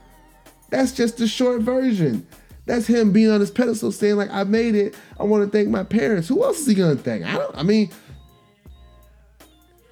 That's 0.69 0.91
just 0.91 1.17
the 1.17 1.28
short 1.28 1.62
version. 1.62 2.25
That's 2.65 2.88
him 2.88 3.12
being 3.12 3.30
on 3.30 3.39
his 3.39 3.51
pedestal 3.51 3.91
saying, 3.91 4.15
like, 4.15 4.32
I 4.32 4.43
made 4.43 4.75
it. 4.75 4.95
I 5.19 5.23
want 5.23 5.43
to 5.43 5.56
thank 5.56 5.69
my 5.69 5.84
parents. 5.84 6.28
Who 6.28 6.43
else 6.43 6.60
is 6.60 6.67
he 6.67 6.73
gonna 6.73 6.95
thank? 6.95 7.25
I 7.25 7.38
don't 7.38 7.56
I 7.56 7.63
mean, 7.63 7.91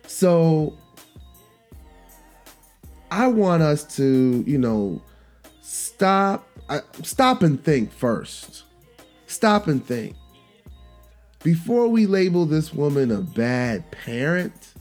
so 0.08 0.76
I 3.12 3.28
want 3.28 3.62
us 3.62 3.84
to, 3.98 4.44
you 4.48 4.58
know, 4.58 5.02
stop 5.62 6.48
I, 6.70 6.82
stop 7.04 7.44
and 7.44 7.64
think 7.64 7.92
first. 7.92 8.64
Stop 9.28 9.68
and 9.68 9.86
think. 9.86 10.16
Before 11.44 11.88
we 11.88 12.06
label 12.06 12.46
this 12.46 12.74
woman 12.74 13.12
a 13.12 13.22
bad 13.22 13.92
parent, 13.92 14.74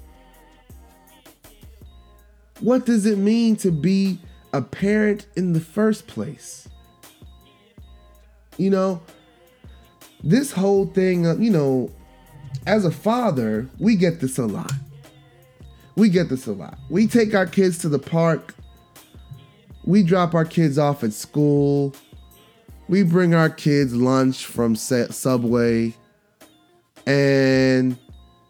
what 2.60 2.86
does 2.86 3.04
it 3.04 3.18
mean 3.18 3.56
to 3.56 3.72
be 3.72 4.18
a 4.52 4.62
parent 4.62 5.26
in 5.34 5.52
the 5.52 5.60
first 5.60 6.06
place? 6.06 6.68
You 8.58 8.70
know, 8.70 9.02
this 10.22 10.52
whole 10.52 10.86
thing, 10.86 11.24
you 11.42 11.50
know, 11.50 11.90
as 12.66 12.84
a 12.84 12.90
father, 12.90 13.68
we 13.78 13.96
get 13.96 14.20
this 14.20 14.38
a 14.38 14.46
lot. 14.46 14.72
We 15.96 16.08
get 16.08 16.28
this 16.28 16.46
a 16.46 16.52
lot. 16.52 16.78
We 16.90 17.06
take 17.06 17.34
our 17.34 17.46
kids 17.46 17.78
to 17.78 17.88
the 17.88 17.98
park. 17.98 18.54
We 19.84 20.02
drop 20.02 20.34
our 20.34 20.44
kids 20.44 20.78
off 20.78 21.02
at 21.02 21.12
school. 21.12 21.94
We 22.88 23.02
bring 23.02 23.34
our 23.34 23.50
kids 23.50 23.94
lunch 23.94 24.46
from 24.46 24.76
Subway. 24.76 25.94
And 27.06 27.98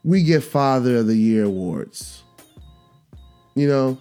we 0.04 0.22
get 0.22 0.44
Father 0.44 0.98
of 0.98 1.06
the 1.06 1.16
Year 1.16 1.44
awards. 1.44 2.22
You 3.54 3.68
know, 3.68 3.98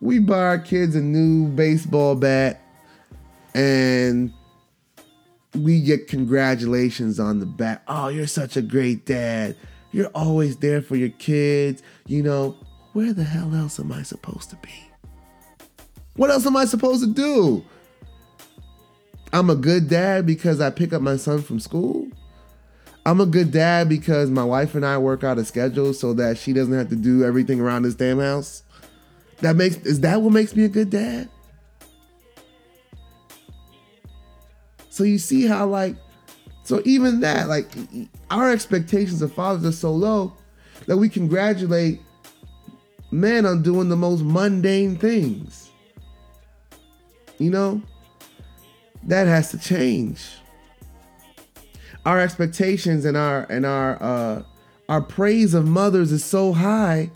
we 0.00 0.18
buy 0.18 0.38
our 0.38 0.58
kids 0.58 0.94
a 0.94 1.00
new 1.00 1.48
baseball 1.48 2.14
bat 2.14 2.60
and 3.54 4.32
we 5.56 5.80
get 5.80 6.08
congratulations 6.08 7.18
on 7.18 7.40
the 7.40 7.46
back. 7.46 7.82
Oh, 7.88 8.08
you're 8.08 8.26
such 8.26 8.56
a 8.56 8.62
great 8.62 9.06
dad. 9.06 9.56
You're 9.92 10.10
always 10.14 10.56
there 10.58 10.82
for 10.82 10.96
your 10.96 11.10
kids. 11.10 11.82
You 12.06 12.22
know, 12.22 12.56
where 12.92 13.12
the 13.12 13.24
hell 13.24 13.54
else 13.54 13.80
am 13.80 13.92
I 13.92 14.02
supposed 14.02 14.50
to 14.50 14.56
be? 14.56 14.72
What 16.16 16.30
else 16.30 16.46
am 16.46 16.56
I 16.56 16.64
supposed 16.64 17.02
to 17.02 17.12
do? 17.12 17.64
I'm 19.32 19.50
a 19.50 19.54
good 19.54 19.88
dad 19.88 20.26
because 20.26 20.60
I 20.60 20.70
pick 20.70 20.92
up 20.92 21.02
my 21.02 21.16
son 21.16 21.42
from 21.42 21.60
school. 21.60 22.08
I'm 23.04 23.20
a 23.20 23.26
good 23.26 23.52
dad 23.52 23.88
because 23.88 24.30
my 24.30 24.42
wife 24.44 24.74
and 24.74 24.84
I 24.84 24.98
work 24.98 25.22
out 25.22 25.38
a 25.38 25.44
schedule 25.44 25.94
so 25.94 26.12
that 26.14 26.38
she 26.38 26.52
doesn't 26.52 26.74
have 26.74 26.88
to 26.88 26.96
do 26.96 27.24
everything 27.24 27.60
around 27.60 27.82
this 27.82 27.94
damn 27.94 28.18
house. 28.18 28.62
That 29.40 29.56
makes 29.56 29.76
is 29.76 30.00
that 30.00 30.22
what 30.22 30.32
makes 30.32 30.56
me 30.56 30.64
a 30.64 30.68
good 30.68 30.90
dad? 30.90 31.28
So 34.96 35.04
you 35.04 35.18
see 35.18 35.46
how 35.46 35.66
like 35.66 35.94
so 36.62 36.80
even 36.86 37.20
that 37.20 37.48
like 37.48 37.66
our 38.30 38.50
expectations 38.50 39.20
of 39.20 39.30
fathers 39.30 39.66
are 39.66 39.72
so 39.72 39.92
low 39.92 40.32
that 40.86 40.96
we 40.96 41.10
congratulate 41.10 42.00
men 43.10 43.44
on 43.44 43.60
doing 43.60 43.90
the 43.90 43.96
most 43.96 44.22
mundane 44.22 44.96
things. 44.96 45.70
You 47.36 47.50
know? 47.50 47.82
That 49.02 49.26
has 49.26 49.50
to 49.50 49.58
change. 49.58 50.26
Our 52.06 52.18
expectations 52.18 53.04
and 53.04 53.18
our 53.18 53.42
and 53.50 53.66
our 53.66 54.02
uh 54.02 54.42
our 54.88 55.02
praise 55.02 55.52
of 55.52 55.68
mothers 55.68 56.10
is 56.10 56.24
so 56.24 56.54
high 56.54 57.10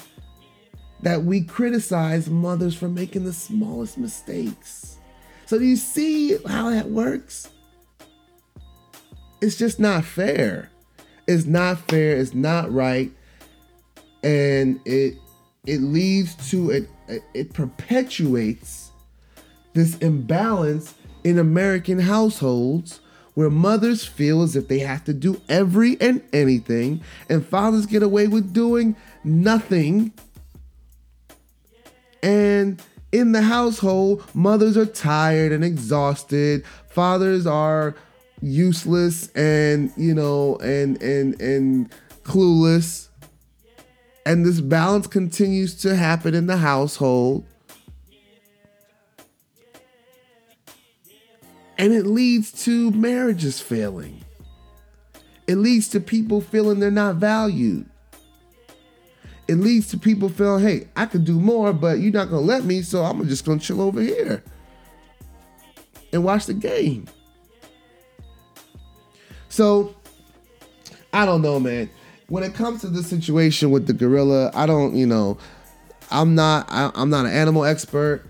that 1.00 1.24
we 1.24 1.40
criticize 1.40 2.28
mothers 2.28 2.76
for 2.76 2.90
making 2.90 3.24
the 3.24 3.32
smallest 3.32 3.96
mistakes. 3.96 4.98
So 5.46 5.58
do 5.58 5.64
you 5.64 5.76
see 5.76 6.36
how 6.46 6.68
that 6.68 6.90
works? 6.90 7.48
It's 9.40 9.56
just 9.56 9.80
not 9.80 10.04
fair. 10.04 10.70
It's 11.26 11.46
not 11.46 11.78
fair. 11.90 12.16
It's 12.16 12.34
not 12.34 12.72
right, 12.72 13.10
and 14.22 14.80
it 14.84 15.14
it 15.66 15.80
leads 15.80 16.50
to 16.50 16.70
it. 16.70 16.88
It 17.34 17.52
perpetuates 17.52 18.90
this 19.72 19.96
imbalance 19.98 20.94
in 21.24 21.38
American 21.38 21.98
households 21.98 23.00
where 23.34 23.50
mothers 23.50 24.04
feel 24.04 24.42
as 24.42 24.56
if 24.56 24.68
they 24.68 24.80
have 24.80 25.04
to 25.04 25.14
do 25.14 25.40
every 25.48 26.00
and 26.00 26.22
anything, 26.32 27.02
and 27.28 27.46
fathers 27.46 27.86
get 27.86 28.02
away 28.02 28.26
with 28.26 28.52
doing 28.52 28.96
nothing. 29.22 30.12
And 32.22 32.82
in 33.12 33.32
the 33.32 33.42
household, 33.42 34.24
mothers 34.34 34.76
are 34.76 34.86
tired 34.86 35.52
and 35.52 35.64
exhausted. 35.64 36.64
Fathers 36.88 37.46
are 37.46 37.94
useless 38.42 39.30
and 39.32 39.92
you 39.96 40.14
know 40.14 40.56
and 40.56 41.02
and 41.02 41.40
and 41.40 41.94
clueless 42.22 43.08
and 44.26 44.46
this 44.46 44.60
balance 44.60 45.06
continues 45.06 45.74
to 45.74 45.96
happen 45.96 46.34
in 46.34 46.46
the 46.46 46.56
household 46.56 47.44
and 51.78 51.92
it 51.92 52.06
leads 52.06 52.52
to 52.64 52.90
marriages 52.92 53.60
failing 53.60 54.20
It 55.46 55.56
leads 55.56 55.88
to 55.88 56.00
people 56.00 56.40
feeling 56.40 56.78
they're 56.78 56.92
not 56.92 57.16
valued. 57.16 57.84
It 59.48 59.56
leads 59.56 59.88
to 59.88 59.98
people 59.98 60.28
feeling, 60.28 60.62
hey, 60.62 60.88
I 60.94 61.06
could 61.06 61.24
do 61.24 61.40
more, 61.40 61.72
but 61.72 61.98
you're 61.98 62.12
not 62.12 62.30
gonna 62.30 62.42
let 62.42 62.64
me, 62.64 62.82
so 62.82 63.02
I'm 63.02 63.26
just 63.26 63.44
gonna 63.44 63.58
chill 63.58 63.80
over 63.80 64.00
here 64.00 64.44
and 66.12 66.22
watch 66.22 66.46
the 66.46 66.54
game. 66.54 67.08
So 69.50 69.94
I 71.12 71.26
don't 71.26 71.42
know, 71.42 71.60
man. 71.60 71.90
When 72.28 72.44
it 72.44 72.54
comes 72.54 72.80
to 72.82 72.86
the 72.86 73.02
situation 73.02 73.72
with 73.72 73.86
the 73.88 73.92
gorilla, 73.92 74.52
I 74.54 74.64
don't, 74.64 74.94
you 74.94 75.06
know, 75.06 75.36
I'm 76.10 76.34
not 76.34 76.66
I, 76.70 76.90
am 76.94 77.10
not 77.10 77.26
an 77.26 77.32
animal 77.32 77.64
expert. 77.64 78.22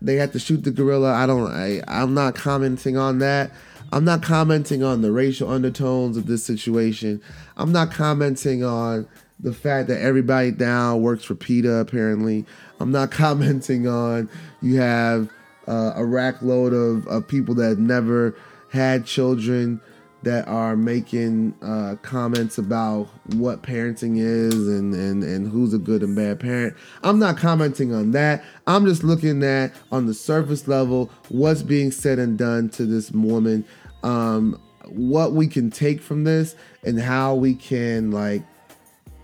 They 0.00 0.16
had 0.16 0.32
to 0.32 0.38
shoot 0.38 0.64
the 0.64 0.70
gorilla. 0.70 1.12
I 1.12 1.26
don't 1.26 1.52
I, 1.52 1.82
I'm 1.86 2.14
not 2.14 2.34
commenting 2.34 2.96
on 2.96 3.18
that. 3.20 3.52
I'm 3.92 4.04
not 4.06 4.22
commenting 4.22 4.82
on 4.82 5.02
the 5.02 5.12
racial 5.12 5.50
undertones 5.50 6.16
of 6.16 6.26
this 6.26 6.42
situation. 6.42 7.20
I'm 7.58 7.70
not 7.70 7.92
commenting 7.92 8.64
on 8.64 9.06
the 9.38 9.52
fact 9.52 9.88
that 9.88 10.00
everybody 10.00 10.50
down 10.50 11.02
works 11.02 11.24
for 11.24 11.34
PETA 11.34 11.74
apparently. 11.74 12.46
I'm 12.80 12.90
not 12.90 13.10
commenting 13.12 13.86
on 13.86 14.30
you 14.62 14.78
have 14.78 15.28
uh, 15.68 15.92
a 15.94 16.04
rack 16.04 16.40
load 16.40 16.72
of, 16.72 17.06
of 17.06 17.28
people 17.28 17.54
that 17.56 17.78
never 17.78 18.34
had 18.70 19.04
children 19.04 19.80
that 20.22 20.46
are 20.46 20.76
making 20.76 21.54
uh, 21.62 21.96
comments 22.02 22.58
about 22.58 23.08
what 23.34 23.62
parenting 23.62 24.18
is 24.18 24.68
and, 24.68 24.94
and, 24.94 25.24
and 25.24 25.50
who's 25.50 25.74
a 25.74 25.78
good 25.78 26.02
and 26.02 26.14
bad 26.14 26.38
parent. 26.38 26.76
I'm 27.02 27.18
not 27.18 27.36
commenting 27.36 27.92
on 27.92 28.12
that. 28.12 28.44
I'm 28.66 28.86
just 28.86 29.02
looking 29.02 29.42
at, 29.42 29.74
on 29.90 30.06
the 30.06 30.14
surface 30.14 30.68
level, 30.68 31.10
what's 31.28 31.62
being 31.62 31.90
said 31.90 32.18
and 32.18 32.38
done 32.38 32.68
to 32.70 32.86
this 32.86 33.10
woman, 33.10 33.64
um, 34.04 34.60
what 34.86 35.32
we 35.32 35.48
can 35.48 35.70
take 35.70 36.00
from 36.00 36.24
this, 36.24 36.54
and 36.84 37.00
how 37.00 37.34
we 37.34 37.54
can, 37.54 38.12
like, 38.12 38.42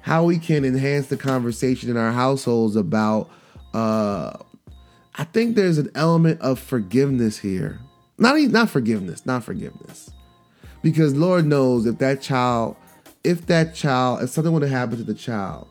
how 0.00 0.24
we 0.24 0.38
can 0.38 0.64
enhance 0.64 1.08
the 1.08 1.16
conversation 1.16 1.90
in 1.90 1.96
our 1.96 2.12
households 2.12 2.74
about. 2.74 3.30
Uh, 3.72 4.36
I 5.14 5.24
think 5.24 5.54
there's 5.54 5.78
an 5.78 5.90
element 5.94 6.40
of 6.40 6.58
forgiveness 6.58 7.38
here. 7.38 7.80
Not 8.16 8.40
not 8.40 8.70
forgiveness, 8.70 9.26
not 9.26 9.44
forgiveness 9.44 10.10
because 10.90 11.14
Lord 11.14 11.44
knows 11.44 11.84
if 11.84 11.98
that 11.98 12.22
child, 12.22 12.74
if 13.22 13.46
that 13.46 13.74
child, 13.74 14.22
if 14.22 14.30
something 14.30 14.52
would 14.52 14.62
have 14.62 14.70
happened 14.70 14.98
to 14.98 15.04
the 15.04 15.14
child, 15.14 15.68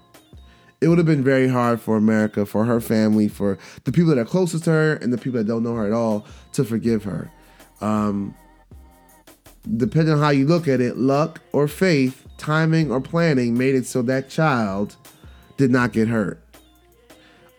it 0.80 0.88
would 0.88 1.00
have 1.00 1.08
been 1.08 1.24
very 1.24 1.48
hard 1.48 1.82
for 1.82 1.98
America, 1.98 2.46
for 2.46 2.66
her 2.66 2.80
family, 2.80 3.28
for 3.28 3.58
the 3.86 3.92
people 3.92 4.10
that 4.14 4.20
are 4.20 4.26
closest 4.26 4.66
to 4.66 4.70
her 4.70 4.94
and 4.98 5.12
the 5.12 5.18
people 5.18 5.40
that 5.40 5.48
don't 5.48 5.64
know 5.64 5.74
her 5.74 5.88
at 5.88 5.92
all 5.92 6.26
to 6.54 6.64
forgive 6.64 7.04
her. 7.04 7.32
Um, 7.82 8.36
depending 9.76 10.14
on 10.14 10.20
how 10.20 10.30
you 10.30 10.46
look 10.46 10.68
at 10.68 10.82
it, 10.82 10.98
luck 10.98 11.42
or 11.52 11.68
faith, 11.68 12.28
timing 12.38 12.92
or 12.92 13.02
planning 13.02 13.58
made 13.58 13.74
it 13.74 13.88
so 13.88 14.04
that 14.04 14.30
child 14.30 14.96
did 15.58 15.72
not 15.72 15.94
get 15.94 16.08
hurt. 16.08 16.40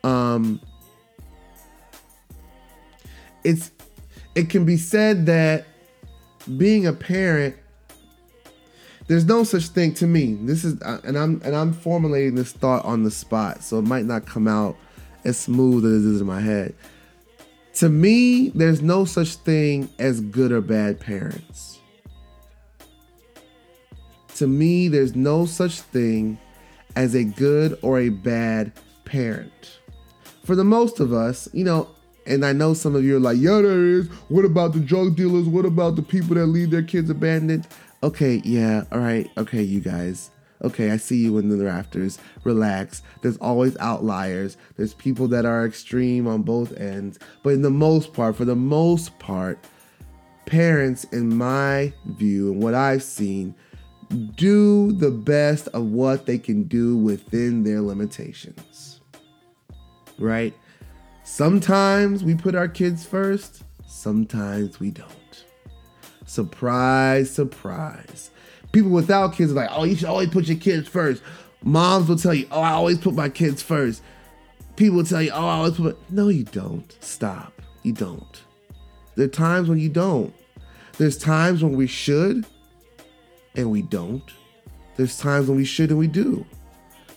Um, 0.04 0.60
it's 3.42 3.72
it 4.36 4.48
can 4.48 4.64
be 4.64 4.76
said 4.76 5.26
that 5.26 5.66
being 6.56 6.86
a 6.86 6.92
parent 6.92 7.54
there's 9.08 9.24
no 9.24 9.42
such 9.42 9.68
thing 9.68 9.94
to 9.94 10.06
me. 10.06 10.34
This 10.42 10.64
is 10.64 10.80
and 10.82 11.18
i'm 11.18 11.40
and 11.42 11.56
i'm 11.56 11.72
formulating 11.72 12.34
this 12.34 12.52
thought 12.52 12.84
on 12.84 13.02
the 13.02 13.10
spot 13.10 13.64
so 13.64 13.78
it 13.78 13.86
might 13.86 14.04
not 14.04 14.26
come 14.26 14.46
out 14.46 14.76
as 15.24 15.38
smooth 15.38 15.84
as 15.84 16.04
it 16.04 16.08
is 16.14 16.20
in 16.20 16.26
my 16.26 16.40
head. 16.40 16.74
To 17.74 17.88
me 17.88 18.50
there's 18.50 18.82
no 18.82 19.06
such 19.06 19.34
thing 19.36 19.88
as 19.98 20.20
good 20.20 20.52
or 20.52 20.60
bad 20.60 21.00
parents. 21.00 21.80
To 24.36 24.46
me 24.46 24.88
there's 24.88 25.16
no 25.16 25.46
such 25.46 25.80
thing 25.80 26.38
as 26.94 27.14
a 27.14 27.24
good 27.24 27.78
or 27.80 28.00
a 28.00 28.10
bad 28.10 28.72
parent. 29.06 29.78
For 30.44 30.54
the 30.54 30.64
most 30.64 31.00
of 31.00 31.14
us 31.14 31.48
you 31.54 31.64
know 31.64 31.88
and 32.28 32.44
I 32.44 32.52
know 32.52 32.74
some 32.74 32.94
of 32.94 33.04
you 33.04 33.16
are 33.16 33.20
like, 33.20 33.38
yeah, 33.38 33.60
there 33.60 33.86
is. 33.86 34.08
What 34.28 34.44
about 34.44 34.72
the 34.72 34.80
drug 34.80 35.16
dealers? 35.16 35.46
What 35.46 35.64
about 35.64 35.96
the 35.96 36.02
people 36.02 36.34
that 36.36 36.46
leave 36.46 36.70
their 36.70 36.82
kids 36.82 37.10
abandoned? 37.10 37.66
Okay, 38.02 38.40
yeah, 38.44 38.84
all 38.92 39.00
right. 39.00 39.28
Okay, 39.36 39.62
you 39.62 39.80
guys. 39.80 40.30
Okay, 40.62 40.90
I 40.90 40.96
see 40.96 41.18
you 41.18 41.38
in 41.38 41.48
the 41.48 41.64
rafters. 41.64 42.18
Relax. 42.44 43.02
There's 43.22 43.36
always 43.38 43.76
outliers. 43.78 44.56
There's 44.76 44.94
people 44.94 45.28
that 45.28 45.44
are 45.44 45.64
extreme 45.64 46.26
on 46.26 46.42
both 46.42 46.76
ends. 46.78 47.18
But 47.42 47.50
in 47.50 47.62
the 47.62 47.70
most 47.70 48.12
part, 48.12 48.36
for 48.36 48.44
the 48.44 48.56
most 48.56 49.18
part, 49.18 49.58
parents, 50.46 51.04
in 51.04 51.36
my 51.36 51.92
view 52.06 52.52
and 52.52 52.62
what 52.62 52.74
I've 52.74 53.02
seen, 53.02 53.54
do 54.36 54.92
the 54.92 55.10
best 55.10 55.68
of 55.68 55.84
what 55.92 56.26
they 56.26 56.38
can 56.38 56.64
do 56.64 56.96
within 56.96 57.62
their 57.62 57.80
limitations. 57.80 59.00
Right? 60.18 60.54
Sometimes 61.28 62.24
we 62.24 62.34
put 62.34 62.54
our 62.54 62.66
kids 62.66 63.04
first, 63.04 63.62
sometimes 63.86 64.80
we 64.80 64.90
don't. 64.90 65.44
Surprise, 66.24 67.30
surprise. 67.30 68.30
People 68.72 68.90
without 68.90 69.34
kids 69.34 69.52
are 69.52 69.54
like, 69.54 69.68
oh, 69.70 69.84
you 69.84 69.94
should 69.94 70.08
always 70.08 70.30
put 70.30 70.48
your 70.48 70.56
kids 70.56 70.88
first. 70.88 71.22
Moms 71.62 72.08
will 72.08 72.16
tell 72.16 72.32
you, 72.32 72.48
oh, 72.50 72.62
I 72.62 72.70
always 72.70 72.98
put 72.98 73.14
my 73.14 73.28
kids 73.28 73.62
first. 73.62 74.02
People 74.74 74.96
will 74.96 75.04
tell 75.04 75.22
you, 75.22 75.30
oh, 75.30 75.46
I 75.46 75.56
always 75.58 75.76
put. 75.76 75.96
My... 76.10 76.22
No, 76.22 76.28
you 76.28 76.44
don't. 76.44 76.96
Stop. 77.00 77.52
You 77.82 77.92
don't. 77.92 78.42
There 79.14 79.26
are 79.26 79.28
times 79.28 79.68
when 79.68 79.78
you 79.78 79.90
don't. 79.90 80.34
There's 80.96 81.18
times 81.18 81.62
when 81.62 81.76
we 81.76 81.86
should 81.86 82.46
and 83.54 83.70
we 83.70 83.82
don't. 83.82 84.28
There's 84.96 85.18
times 85.18 85.46
when 85.46 85.58
we 85.58 85.66
should 85.66 85.90
and 85.90 85.98
we 85.98 86.08
do. 86.08 86.44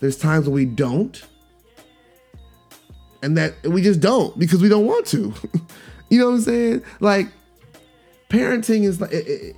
There's 0.01 0.17
times 0.17 0.45
when 0.45 0.53
we 0.53 0.65
don't 0.65 1.23
and 3.21 3.37
that 3.37 3.61
we 3.63 3.81
just 3.81 3.99
don't 3.99 4.37
because 4.37 4.61
we 4.61 4.69
don't 4.69 4.85
want 4.85 5.05
to. 5.07 5.33
you 6.09 6.19
know 6.19 6.27
what 6.27 6.35
I'm 6.35 6.41
saying? 6.41 6.83
Like 6.99 7.27
parenting 8.29 8.83
is 8.83 9.01
like 9.01 9.11
it, 9.11 9.27
it, 9.27 9.55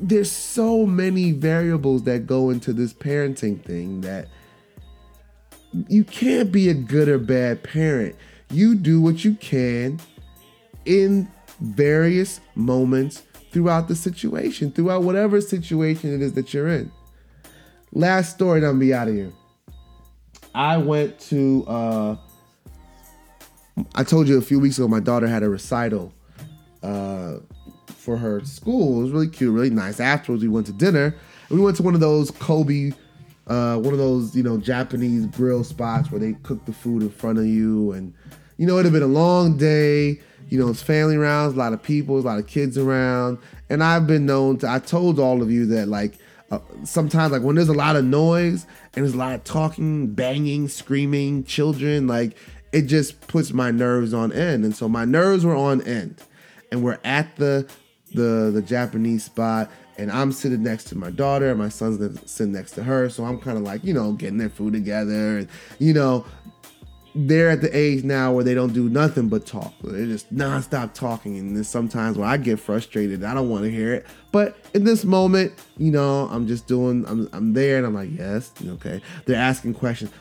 there's 0.00 0.30
so 0.30 0.86
many 0.86 1.32
variables 1.32 2.04
that 2.04 2.26
go 2.26 2.50
into 2.50 2.72
this 2.72 2.92
parenting 2.92 3.62
thing 3.64 4.00
that 4.00 4.28
you 5.88 6.04
can't 6.04 6.50
be 6.50 6.68
a 6.68 6.74
good 6.74 7.08
or 7.08 7.18
bad 7.18 7.62
parent. 7.62 8.16
You 8.50 8.74
do 8.74 9.00
what 9.00 9.24
you 9.24 9.34
can 9.34 10.00
in 10.84 11.28
various 11.60 12.40
moments 12.54 13.22
throughout 13.52 13.88
the 13.88 13.94
situation, 13.94 14.72
throughout 14.72 15.02
whatever 15.02 15.40
situation 15.40 16.14
it 16.14 16.22
is 16.22 16.32
that 16.34 16.54
you're 16.54 16.68
in. 16.68 16.90
Last 17.92 18.34
story, 18.34 18.58
and 18.58 18.66
I'm 18.66 18.72
gonna 18.74 18.80
be 18.80 18.94
out 18.94 19.08
of 19.08 19.14
here. 19.14 19.32
I 20.54 20.76
went 20.78 21.18
to 21.20 21.64
uh, 21.66 22.16
I 23.94 24.04
told 24.04 24.28
you 24.28 24.38
a 24.38 24.42
few 24.42 24.60
weeks 24.60 24.78
ago 24.78 24.88
my 24.88 25.00
daughter 25.00 25.26
had 25.26 25.42
a 25.42 25.48
recital 25.48 26.12
uh, 26.82 27.38
for 27.86 28.16
her 28.16 28.44
school. 28.44 29.00
It 29.00 29.02
was 29.04 29.12
really 29.12 29.28
cute, 29.28 29.54
really 29.54 29.70
nice. 29.70 30.00
Afterwards, 30.00 30.42
we 30.42 30.48
went 30.48 30.66
to 30.66 30.72
dinner. 30.72 31.14
And 31.48 31.58
we 31.58 31.64
went 31.64 31.76
to 31.78 31.82
one 31.82 31.94
of 31.94 32.00
those 32.00 32.30
Kobe, 32.30 32.92
uh, 33.46 33.76
one 33.76 33.92
of 33.92 33.98
those 33.98 34.34
you 34.36 34.42
know 34.42 34.58
Japanese 34.58 35.26
grill 35.26 35.64
spots 35.64 36.10
where 36.10 36.20
they 36.20 36.34
cook 36.42 36.64
the 36.64 36.72
food 36.72 37.02
in 37.02 37.10
front 37.10 37.38
of 37.38 37.46
you, 37.46 37.92
and 37.92 38.14
you 38.56 38.66
know 38.66 38.78
it 38.78 38.84
had 38.84 38.92
been 38.92 39.02
a 39.02 39.06
long 39.06 39.56
day. 39.56 40.20
You 40.48 40.58
know, 40.58 40.68
it's 40.68 40.82
family 40.82 41.16
rounds, 41.16 41.54
a 41.54 41.58
lot 41.58 41.72
of 41.72 41.80
people, 41.80 42.18
a 42.18 42.20
lot 42.20 42.38
of 42.40 42.46
kids 42.48 42.76
around, 42.76 43.38
and 43.68 43.84
I've 43.84 44.06
been 44.06 44.26
known 44.26 44.58
to. 44.58 44.68
I 44.68 44.80
told 44.80 45.20
all 45.20 45.42
of 45.42 45.50
you 45.50 45.66
that 45.66 45.86
like 45.86 46.18
uh, 46.50 46.58
sometimes 46.82 47.32
like 47.32 47.42
when 47.42 47.54
there's 47.54 47.68
a 47.68 47.72
lot 47.72 47.94
of 47.94 48.04
noise 48.04 48.66
and 48.94 49.04
there's 49.04 49.14
a 49.14 49.18
lot 49.18 49.34
of 49.34 49.44
talking, 49.44 50.08
banging, 50.08 50.66
screaming, 50.66 51.44
children, 51.44 52.08
like 52.08 52.36
it 52.72 52.82
just 52.82 53.26
puts 53.26 53.52
my 53.52 53.70
nerves 53.70 54.14
on 54.14 54.32
end. 54.32 54.64
And 54.64 54.74
so 54.74 54.88
my 54.88 55.04
nerves 55.04 55.44
were 55.44 55.56
on 55.56 55.82
end. 55.82 56.22
And 56.70 56.84
we're 56.84 56.98
at 57.04 57.36
the 57.36 57.68
the 58.12 58.50
the 58.52 58.62
Japanese 58.62 59.24
spot 59.24 59.70
and 59.96 60.10
I'm 60.10 60.32
sitting 60.32 60.62
next 60.62 60.84
to 60.84 60.98
my 60.98 61.10
daughter 61.10 61.50
and 61.50 61.58
my 61.58 61.68
son's 61.68 62.18
sitting 62.30 62.52
next 62.52 62.72
to 62.72 62.82
her. 62.82 63.08
So 63.08 63.24
I'm 63.24 63.38
kind 63.38 63.56
of 63.56 63.64
like, 63.64 63.84
you 63.84 63.92
know, 63.92 64.12
getting 64.12 64.38
their 64.38 64.48
food 64.48 64.72
together 64.72 65.38
and 65.38 65.48
you 65.78 65.92
know, 65.92 66.24
they're 67.14 67.50
at 67.50 67.60
the 67.60 67.76
age 67.76 68.04
now 68.04 68.32
where 68.32 68.44
they 68.44 68.54
don't 68.54 68.72
do 68.72 68.88
nothing 68.88 69.28
but 69.28 69.46
talk. 69.46 69.74
They're 69.82 70.06
just 70.06 70.32
nonstop 70.32 70.94
talking. 70.94 71.38
And 71.38 71.56
then 71.56 71.64
sometimes 71.64 72.16
when 72.16 72.28
I 72.28 72.36
get 72.36 72.60
frustrated, 72.60 73.24
I 73.24 73.34
don't 73.34 73.48
want 73.48 73.64
to 73.64 73.70
hear 73.70 73.92
it. 73.92 74.06
But 74.30 74.56
in 74.74 74.84
this 74.84 75.04
moment, 75.04 75.52
you 75.76 75.90
know, 75.90 76.28
I'm 76.30 76.46
just 76.46 76.68
doing, 76.68 77.04
I'm, 77.08 77.28
I'm 77.32 77.52
there 77.52 77.78
and 77.78 77.86
I'm 77.86 77.94
like, 77.94 78.16
yes, 78.16 78.52
okay. 78.64 79.02
They're 79.26 79.36
asking 79.36 79.74
questions 79.74 80.12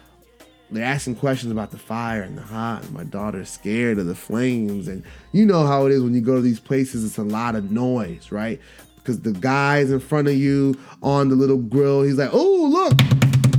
they're 0.72 0.86
asking 0.86 1.16
questions 1.16 1.52
about 1.52 1.72
the 1.72 1.78
fire 1.78 2.22
and 2.22 2.38
the 2.38 2.42
hot 2.42 2.84
and 2.84 2.94
my 2.94 3.04
daughter's 3.04 3.50
scared 3.50 3.98
of 3.98 4.06
the 4.06 4.16
flames 4.16 4.88
and 4.88 5.04
you 5.32 5.46
know 5.46 5.66
how 5.66 5.86
it 5.86 5.92
is 5.92 6.04
when 6.04 6.14
you 6.14 6.22
go 6.22 6.36
to 6.36 6.42
these 6.42 6.60
places 6.60 7.04
it's 7.04 7.18
a 7.18 7.24
lot 7.24 7.56
of 7.56 7.72
noise 7.72 8.32
right? 8.32 8.60
Because 8.98 9.22
the 9.22 9.32
guy's 9.32 9.90
in 9.92 10.00
front 10.00 10.28
of 10.28 10.36
you 10.36 10.76
on 11.02 11.30
the 11.30 11.36
little 11.36 11.58
grill 11.58 12.04
he's 12.04 12.18
like 12.18 12.30
oh 12.34 12.68
look. 12.70 12.94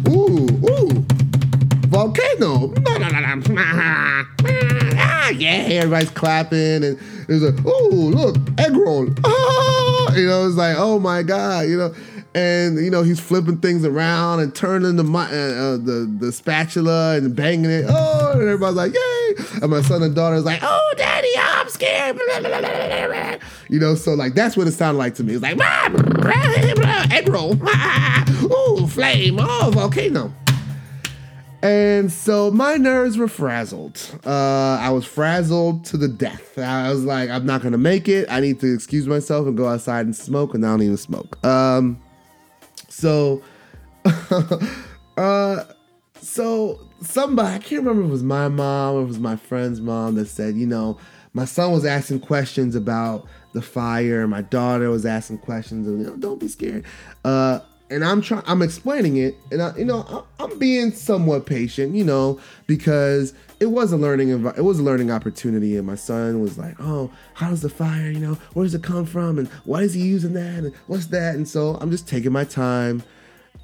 Ooh 0.09 0.49
ooh. 0.69 1.05
Volcano. 1.89 2.69
No 2.69 2.99
no 2.99 3.09
no 3.09 3.35
no 3.35 3.63
ah, 4.97 5.31
yeah 5.31 5.67
everybody's 5.69 6.11
clapping 6.11 6.85
and 6.85 6.99
there's 7.27 7.43
a 7.43 7.53
oh 7.67 7.91
look 7.93 8.37
egg 8.61 8.77
roll. 8.77 9.09
Ah, 9.25 10.15
you 10.15 10.27
know 10.27 10.47
it's 10.47 10.57
like 10.57 10.77
oh 10.79 11.01
my 11.01 11.25
god 11.25 11.69
you 11.69 11.77
know 11.77 11.93
and 12.35 12.79
you 12.79 12.91
know 12.91 13.03
he's 13.03 13.19
flipping 13.19 13.59
things 13.59 13.85
around 13.85 14.41
and 14.41 14.55
turning 14.55 14.97
the 14.97 15.05
uh, 15.05 15.19
uh, 15.19 15.77
the 15.77 16.17
the 16.19 16.33
spatula 16.33 17.17
and 17.17 17.35
banging 17.35 17.71
it. 17.71 17.87
Oh, 17.89 18.33
and 18.33 18.43
everybody's 18.43 18.77
like, 18.77 18.95
"Yay!" 18.95 19.35
And 19.63 19.71
my 19.71 19.83
son 19.83 20.03
and 20.03 20.15
daughter 20.15 20.37
is 20.37 20.45
like, 20.45 20.61
"Oh, 20.63 20.95
daddy, 20.97 21.29
I'm 21.37 21.69
scared." 21.69 22.19
You 23.69 23.81
know, 23.81 23.95
so 23.95 24.15
like 24.15 24.35
that's 24.35 24.57
what 24.57 24.67
it 24.67 24.73
sounded 24.73 24.99
like 24.99 25.15
to 25.17 25.25
me. 25.25 25.35
It's 25.35 25.43
like, 25.43 25.59
egg 27.13 27.29
roll, 27.29 27.57
flame, 28.87 29.39
oh, 29.41 29.71
volcano. 29.73 30.33
And 31.63 32.11
so 32.11 32.51
my 32.51 32.77
nerves 32.77 33.19
were 33.19 33.29
frazzled. 33.29 34.01
Uh, 34.25 34.79
I 34.81 34.89
was 34.91 35.05
frazzled 35.05 35.85
to 35.87 35.99
the 35.99 36.09
death. 36.09 36.59
I 36.59 36.91
was 36.91 37.05
like, 37.05 37.29
I'm 37.29 37.45
not 37.45 37.63
gonna 37.63 37.77
make 37.77 38.09
it. 38.09 38.31
I 38.31 38.41
need 38.41 38.61
to 38.61 38.73
excuse 38.73 39.07
myself 39.07 39.47
and 39.47 39.57
go 39.57 39.69
outside 39.69 40.07
and 40.07 40.17
smoke, 40.17 40.55
and 40.55 40.65
I 40.65 40.71
don't 40.71 40.83
even 40.83 40.97
smoke. 40.97 41.45
Um, 41.45 42.01
so, 43.01 43.43
uh, 45.17 45.65
so 46.21 46.81
somebody 47.01 47.49
I 47.49 47.59
can't 47.59 47.83
remember 47.83 48.03
if 48.03 48.09
it 48.09 48.13
was 48.13 48.23
my 48.23 48.49
mom 48.49 48.97
or 48.97 49.03
it 49.03 49.07
was 49.07 49.19
my 49.19 49.37
friend's 49.37 49.81
mom 49.81 50.17
that 50.17 50.29
said, 50.29 50.57
you 50.57 50.67
know, 50.67 50.99
my 51.33 51.45
son 51.45 51.73
was 51.73 51.85
asking 51.85 52.21
questions 52.21 52.75
about 52.75 53.27
the 53.53 53.63
fire. 53.63 54.27
My 54.27 54.43
daughter 54.43 54.91
was 54.91 55.07
asking 55.07 55.39
questions, 55.39 55.87
and 55.87 56.01
you 56.01 56.07
know, 56.09 56.17
don't 56.17 56.41
be 56.41 56.49
scared. 56.49 56.85
Uh, 57.25 57.61
and 57.91 58.05
I'm 58.05 58.23
trying, 58.23 58.45
I'm 58.47 58.63
explaining 58.63 59.17
it, 59.17 59.35
and 59.51 59.61
I, 59.61 59.77
you 59.77 59.85
know, 59.85 60.25
I'm 60.39 60.59
being 60.59 60.93
somewhat 60.93 61.45
patient, 61.45 61.95
you 61.95 62.05
know, 62.05 62.39
because 62.67 63.35
it 63.59 63.67
was 63.67 63.93
a 63.93 63.97
learning, 63.97 64.31
it 64.31 64.65
was 64.65 64.79
a 64.79 64.83
learning 64.83 65.11
opportunity, 65.11 65.77
and 65.77 65.87
my 65.87 65.97
son 65.97 66.41
was 66.41 66.57
like, 66.57 66.77
"Oh, 66.79 67.11
how 67.35 67.51
does 67.51 67.63
the 67.63 67.69
fire, 67.69 68.11
you 68.11 68.21
know, 68.21 68.35
where 68.55 68.65
does 68.65 68.75
it 68.75 68.85
come 68.85 69.05
from, 69.05 69.39
and 69.39 69.49
why 69.65 69.83
is 69.83 69.95
he 69.95 70.03
using 70.03 70.35
that, 70.35 70.59
and 70.59 70.75
what's 70.87 71.07
that?" 71.07 71.35
And 71.35 71.49
so 71.49 71.77
I'm 71.81 71.91
just 71.91 72.09
taking 72.09 72.33
my 72.33 72.45
time 72.45 73.03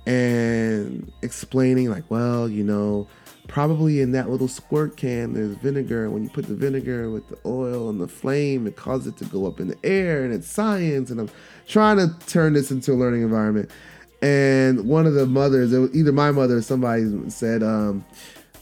and 0.06 1.10
explaining, 1.22 1.88
like, 1.88 2.04
well, 2.10 2.48
you 2.48 2.64
know, 2.64 3.06
probably 3.48 4.00
in 4.00 4.10
that 4.10 4.28
little 4.28 4.48
squirt 4.48 4.96
can 4.96 5.32
there's 5.32 5.54
vinegar. 5.58 6.04
And 6.04 6.12
when 6.12 6.24
you 6.24 6.30
put 6.30 6.46
the 6.46 6.54
vinegar 6.54 7.10
with 7.10 7.28
the 7.28 7.38
oil 7.46 7.88
and 7.88 8.00
the 8.00 8.08
flame, 8.08 8.66
it 8.66 8.74
causes 8.74 9.06
it 9.08 9.16
to 9.18 9.24
go 9.26 9.46
up 9.46 9.60
in 9.60 9.68
the 9.68 9.78
air, 9.84 10.24
and 10.24 10.34
it's 10.34 10.48
science. 10.48 11.10
And 11.10 11.20
I'm 11.20 11.30
trying 11.68 11.98
to 11.98 12.12
turn 12.26 12.54
this 12.54 12.72
into 12.72 12.92
a 12.92 12.94
learning 12.94 13.22
environment 13.22 13.70
and 14.22 14.88
one 14.88 15.06
of 15.06 15.14
the 15.14 15.26
mothers, 15.26 15.72
either 15.94 16.12
my 16.12 16.30
mother 16.30 16.56
or 16.56 16.62
somebody 16.62 17.04
said, 17.28 17.62
um, 17.62 18.04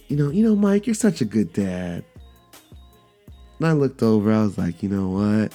you 0.09 0.17
know, 0.17 0.31
you 0.31 0.45
know, 0.45 0.57
Mike, 0.57 0.87
you're 0.87 0.95
such 0.95 1.21
a 1.21 1.25
good 1.25 1.53
dad. 1.53 2.05
And 3.59 3.67
I 3.69 3.73
looked 3.73 4.03
over, 4.03 4.33
I 4.33 4.43
was 4.43 4.59
like, 4.59 4.83
you 4.83 4.89
know 4.89 5.09
what? 5.09 5.55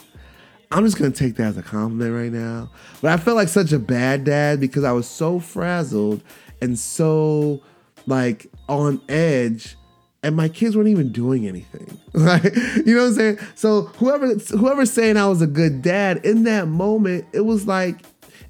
I'm 0.71 0.85
just 0.85 0.97
gonna 0.97 1.11
take 1.11 1.35
that 1.35 1.47
as 1.47 1.57
a 1.57 1.63
compliment 1.63 2.13
right 2.13 2.31
now. 2.31 2.69
But 3.01 3.11
I 3.11 3.17
felt 3.17 3.35
like 3.35 3.47
such 3.47 3.71
a 3.71 3.79
bad 3.79 4.23
dad 4.23 4.59
because 4.59 4.83
I 4.83 4.91
was 4.91 5.07
so 5.07 5.39
frazzled 5.39 6.21
and 6.61 6.77
so 6.77 7.61
like 8.05 8.47
on 8.67 9.01
edge 9.09 9.75
and 10.21 10.35
my 10.35 10.49
kids 10.49 10.75
weren't 10.75 10.89
even 10.89 11.11
doing 11.11 11.47
anything. 11.47 11.97
Like, 12.11 12.43
you 12.43 12.95
know 12.95 13.03
what 13.03 13.09
I'm 13.09 13.13
saying? 13.13 13.39
So 13.53 13.83
whoever 13.83 14.33
whoever's 14.33 14.91
saying 14.91 15.15
I 15.15 15.27
was 15.27 15.43
a 15.43 15.47
good 15.47 15.83
dad, 15.83 16.25
in 16.25 16.43
that 16.43 16.67
moment, 16.67 17.25
it 17.33 17.41
was 17.41 17.67
like 17.67 17.97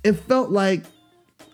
it 0.03 0.13
felt 0.13 0.49
like 0.49 0.85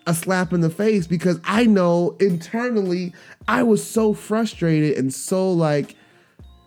a 0.06 0.14
slap 0.14 0.52
in 0.52 0.60
the 0.60 0.70
face 0.70 1.06
because 1.06 1.40
I 1.44 1.64
know 1.64 2.16
internally 2.20 3.12
I 3.48 3.62
was 3.62 3.88
so 3.88 4.14
frustrated 4.14 4.96
and 4.96 5.12
so 5.12 5.52
like 5.52 5.96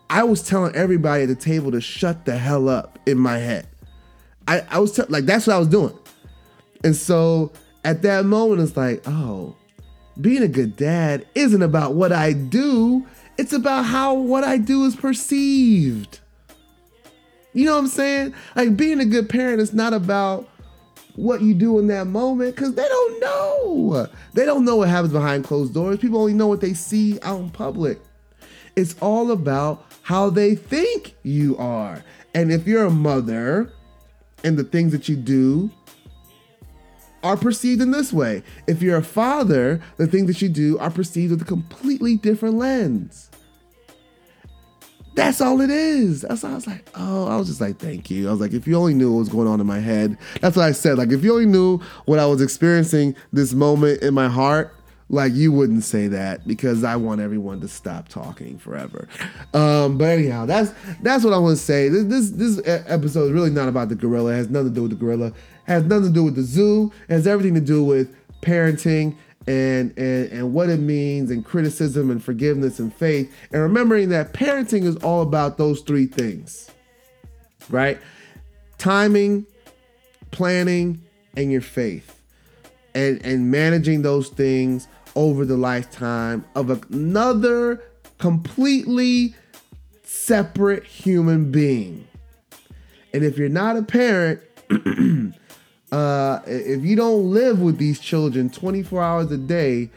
I 0.09 0.23
was 0.23 0.41
telling 0.41 0.75
everybody 0.75 1.23
at 1.23 1.29
the 1.29 1.35
table 1.35 1.71
to 1.71 1.81
shut 1.81 2.25
the 2.25 2.37
hell 2.37 2.67
up 2.67 2.97
in 3.05 3.17
my 3.17 3.37
head. 3.37 3.67
I, 4.47 4.65
I 4.69 4.79
was 4.79 4.95
t- 4.95 5.03
like, 5.07 5.25
that's 5.25 5.45
what 5.45 5.55
I 5.55 5.59
was 5.59 5.67
doing. 5.67 5.97
And 6.83 6.95
so 6.95 7.51
at 7.83 8.01
that 8.01 8.25
moment, 8.25 8.61
it's 8.61 8.75
like, 8.75 9.07
oh, 9.07 9.55
being 10.19 10.41
a 10.41 10.47
good 10.47 10.75
dad 10.75 11.27
isn't 11.35 11.61
about 11.61 11.93
what 11.93 12.11
I 12.11 12.33
do, 12.33 13.05
it's 13.37 13.53
about 13.53 13.83
how 13.83 14.15
what 14.15 14.43
I 14.43 14.57
do 14.57 14.85
is 14.85 14.95
perceived. 14.95 16.19
You 17.53 17.65
know 17.65 17.73
what 17.73 17.79
I'm 17.79 17.87
saying? 17.87 18.33
Like 18.55 18.75
being 18.75 18.99
a 18.99 19.05
good 19.05 19.29
parent 19.29 19.61
is 19.61 19.73
not 19.73 19.93
about 19.93 20.49
what 21.19 21.41
you 21.41 21.53
do 21.53 21.79
in 21.79 21.87
that 21.87 22.07
moment 22.07 22.55
because 22.55 22.73
they 22.75 22.87
don't 22.87 23.19
know. 23.19 24.07
They 24.33 24.45
don't 24.45 24.63
know 24.63 24.77
what 24.77 24.89
happens 24.89 25.11
behind 25.11 25.43
closed 25.43 25.73
doors. 25.73 25.99
People 25.99 26.19
only 26.19 26.33
know 26.33 26.47
what 26.47 26.61
they 26.61 26.73
see 26.73 27.19
out 27.21 27.41
in 27.41 27.49
public. 27.49 27.99
It's 28.75 28.95
all 29.01 29.31
about 29.31 29.85
how 30.01 30.29
they 30.29 30.55
think 30.55 31.15
you 31.23 31.57
are. 31.57 32.03
And 32.33 32.51
if 32.51 32.65
you're 32.67 32.85
a 32.85 32.91
mother 32.91 33.71
and 34.43 34.57
the 34.57 34.63
things 34.63 34.93
that 34.93 35.09
you 35.09 35.17
do 35.17 35.71
are 37.21 37.35
perceived 37.35 37.81
in 37.81 37.91
this 37.91 38.13
way, 38.13 38.41
if 38.65 38.81
you're 38.81 38.97
a 38.97 39.03
father, 39.03 39.81
the 39.97 40.07
things 40.07 40.27
that 40.27 40.41
you 40.41 40.47
do 40.47 40.77
are 40.79 40.89
perceived 40.89 41.31
with 41.31 41.41
a 41.41 41.45
completely 41.45 42.15
different 42.15 42.55
lens. 42.55 43.28
That's 45.15 45.41
all 45.41 45.61
it 45.61 45.69
is. 45.69 46.21
That's 46.21 46.43
all 46.43 46.51
I 46.51 46.55
was 46.55 46.67
like, 46.67 46.87
oh, 46.95 47.27
I 47.27 47.35
was 47.35 47.47
just 47.47 47.61
like, 47.61 47.77
thank 47.77 48.09
you. 48.09 48.27
I 48.27 48.31
was 48.31 48.39
like, 48.39 48.53
if 48.53 48.67
you 48.67 48.75
only 48.75 48.93
knew 48.93 49.11
what 49.11 49.19
was 49.19 49.29
going 49.29 49.47
on 49.47 49.59
in 49.59 49.67
my 49.67 49.79
head. 49.79 50.17
That's 50.41 50.55
what 50.55 50.63
I 50.63 50.71
said. 50.71 50.97
Like, 50.97 51.11
if 51.11 51.23
you 51.23 51.33
only 51.33 51.45
knew 51.45 51.79
what 52.05 52.19
I 52.19 52.25
was 52.25 52.41
experiencing 52.41 53.15
this 53.33 53.53
moment 53.53 54.01
in 54.01 54.13
my 54.13 54.27
heart, 54.27 54.73
like 55.09 55.33
you 55.33 55.51
wouldn't 55.51 55.83
say 55.83 56.07
that 56.07 56.47
because 56.47 56.83
I 56.83 56.95
want 56.95 57.19
everyone 57.19 57.61
to 57.61 57.67
stop 57.67 58.07
talking 58.09 58.59
forever. 58.59 59.07
Um, 59.53 59.97
but 59.97 60.05
anyhow, 60.05 60.45
that's 60.45 60.71
that's 61.01 61.23
what 61.23 61.33
I 61.33 61.39
want 61.39 61.57
to 61.57 61.63
say. 61.63 61.89
This 61.89 62.03
this 62.03 62.29
this 62.29 62.61
episode 62.65 63.25
is 63.25 63.31
really 63.31 63.49
not 63.49 63.67
about 63.67 63.89
the 63.89 63.95
gorilla. 63.95 64.33
It 64.33 64.37
has 64.37 64.49
nothing 64.49 64.69
to 64.69 64.75
do 64.75 64.81
with 64.83 64.91
the 64.91 64.97
gorilla. 64.97 65.27
It 65.27 65.33
has 65.65 65.83
nothing 65.83 66.09
to 66.09 66.13
do 66.13 66.23
with 66.23 66.35
the 66.35 66.43
zoo. 66.43 66.91
It 67.07 67.13
has 67.13 67.25
everything 67.25 67.55
to 67.55 67.61
do 67.61 67.83
with 67.83 68.15
parenting 68.41 69.15
and, 69.49 69.97
and, 69.97 70.31
and 70.31 70.53
what 70.53 70.69
it 70.69 70.79
means 70.79 71.31
and 71.31 71.43
criticism 71.43 72.11
and 72.11 72.23
forgiveness 72.23 72.77
and 72.77 72.93
faith. 72.93 73.35
And 73.51 73.63
remembering 73.63 74.09
that 74.09 74.31
parenting 74.31 74.83
is 74.83 74.95
all 74.97 75.23
about 75.23 75.57
those 75.57 75.81
three 75.81 76.05
things, 76.05 76.69
right? 77.67 77.99
Timing, 78.77 79.47
planning, 80.29 81.01
and 81.35 81.51
your 81.51 81.61
faith. 81.61 82.21
And, 82.93 83.25
and 83.25 83.49
managing 83.49 84.03
those 84.03 84.29
things 84.29 84.87
over 85.15 85.45
the 85.45 85.57
lifetime 85.57 86.45
of 86.53 86.69
another 86.69 87.81
completely 88.19 89.33
separate 90.03 90.83
human 90.83 91.49
being. 91.49 92.07
And 93.15 93.23
if 93.23 93.39
you're 93.39 93.49
not 93.49 93.77
a 93.77 93.81
parent, 93.81 94.41
uh, 95.91 96.39
if 96.45 96.83
you 96.83 96.95
don't 96.95 97.31
live 97.31 97.61
with 97.61 97.77
these 97.77 97.99
children 97.99 98.49
24 98.49 99.01
hours 99.01 99.31
a 99.31 99.37
day 99.37 99.89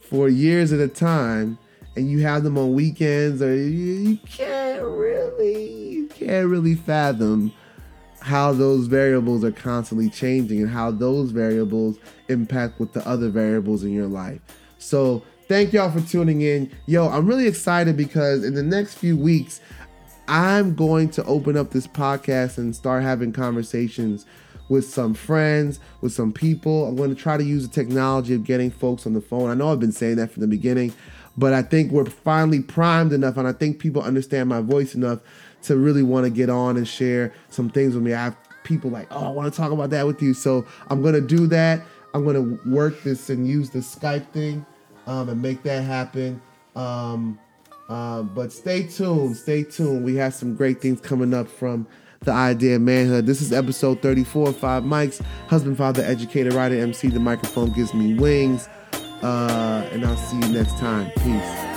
for 0.00 0.28
years 0.28 0.72
at 0.72 0.80
a 0.80 0.88
time, 0.88 1.58
and 1.96 2.10
you 2.10 2.20
have 2.20 2.44
them 2.44 2.56
on 2.56 2.72
weekends, 2.72 3.42
or 3.42 3.54
you, 3.54 4.16
can't 4.28 4.82
really, 4.82 5.90
you 5.90 6.08
can't 6.08 6.48
really 6.48 6.74
fathom 6.74 7.52
how 8.20 8.52
those 8.52 8.86
variables 8.86 9.42
are 9.44 9.52
constantly 9.52 10.08
changing 10.08 10.60
and 10.60 10.70
how 10.70 10.90
those 10.90 11.30
variables 11.30 11.98
impact 12.28 12.78
with 12.78 12.92
the 12.92 13.06
other 13.08 13.28
variables 13.28 13.82
in 13.82 13.92
your 13.92 14.06
life. 14.06 14.40
So 14.78 15.22
thank 15.48 15.72
y'all 15.72 15.90
for 15.90 16.00
tuning 16.06 16.42
in. 16.42 16.70
Yo, 16.86 17.08
I'm 17.08 17.26
really 17.26 17.46
excited 17.46 17.96
because 17.96 18.44
in 18.44 18.54
the 18.54 18.62
next 18.62 18.94
few 18.94 19.16
weeks, 19.16 19.60
I'm 20.28 20.74
going 20.74 21.08
to 21.10 21.24
open 21.24 21.56
up 21.56 21.70
this 21.70 21.86
podcast 21.88 22.58
and 22.58 22.76
start 22.76 23.02
having 23.02 23.32
conversations 23.32 24.26
with 24.70 24.88
some 24.88 25.12
friends, 25.12 25.80
with 26.00 26.12
some 26.12 26.32
people. 26.32 26.86
I'm 26.86 26.96
going 26.96 27.14
to 27.14 27.20
try 27.20 27.36
to 27.36 27.44
use 27.44 27.68
the 27.68 27.74
technology 27.74 28.32
of 28.32 28.44
getting 28.44 28.70
folks 28.70 29.04
on 29.04 29.12
the 29.12 29.20
phone. 29.20 29.50
I 29.50 29.54
know 29.54 29.70
I've 29.70 29.80
been 29.80 29.92
saying 29.92 30.16
that 30.16 30.30
from 30.30 30.40
the 30.40 30.46
beginning, 30.46 30.94
but 31.36 31.52
I 31.52 31.62
think 31.62 31.92
we're 31.92 32.06
finally 32.06 32.60
primed 32.60 33.12
enough, 33.12 33.36
and 33.36 33.46
I 33.46 33.52
think 33.52 33.80
people 33.80 34.00
understand 34.00 34.48
my 34.48 34.60
voice 34.60 34.94
enough 34.94 35.18
to 35.64 35.76
really 35.76 36.04
want 36.04 36.24
to 36.24 36.30
get 36.30 36.48
on 36.48 36.76
and 36.78 36.88
share 36.88 37.34
some 37.50 37.68
things 37.68 37.94
with 37.94 38.04
me. 38.04 38.14
I 38.14 38.24
have 38.24 38.36
people 38.62 38.90
like, 38.90 39.08
oh, 39.10 39.26
I 39.26 39.30
want 39.30 39.52
to 39.52 39.60
talk 39.60 39.72
about 39.72 39.90
that 39.90 40.06
with 40.06 40.22
you. 40.22 40.32
So 40.32 40.64
I'm 40.88 41.02
going 41.02 41.14
to 41.14 41.20
do 41.20 41.46
that. 41.48 41.82
I'm 42.14 42.24
going 42.24 42.36
to 42.36 42.70
work 42.70 43.02
this 43.02 43.28
and 43.28 43.46
use 43.46 43.70
the 43.70 43.80
Skype 43.80 44.26
thing 44.28 44.64
um, 45.06 45.28
and 45.28 45.42
make 45.42 45.62
that 45.64 45.82
happen. 45.82 46.40
Um, 46.76 47.38
uh, 47.88 48.22
but 48.22 48.52
stay 48.52 48.84
tuned. 48.84 49.36
Stay 49.36 49.64
tuned. 49.64 50.04
We 50.04 50.14
have 50.16 50.32
some 50.32 50.54
great 50.54 50.80
things 50.80 51.00
coming 51.00 51.34
up 51.34 51.48
from 51.48 51.86
the 52.22 52.32
idea 52.32 52.76
of 52.76 52.82
manhood. 52.82 53.24
This 53.24 53.40
is 53.40 53.52
episode 53.52 54.02
34 54.02 54.52
Five 54.52 54.82
Mics. 54.82 55.24
Husband, 55.48 55.76
father, 55.76 56.02
educator, 56.02 56.50
writer, 56.50 56.74
MC. 56.76 57.08
The 57.08 57.20
microphone 57.20 57.70
gives 57.72 57.94
me 57.94 58.14
wings. 58.14 58.68
Uh, 59.22 59.88
and 59.92 60.04
I'll 60.04 60.16
see 60.16 60.36
you 60.36 60.52
next 60.52 60.76
time. 60.78 61.10
Peace. 61.16 61.69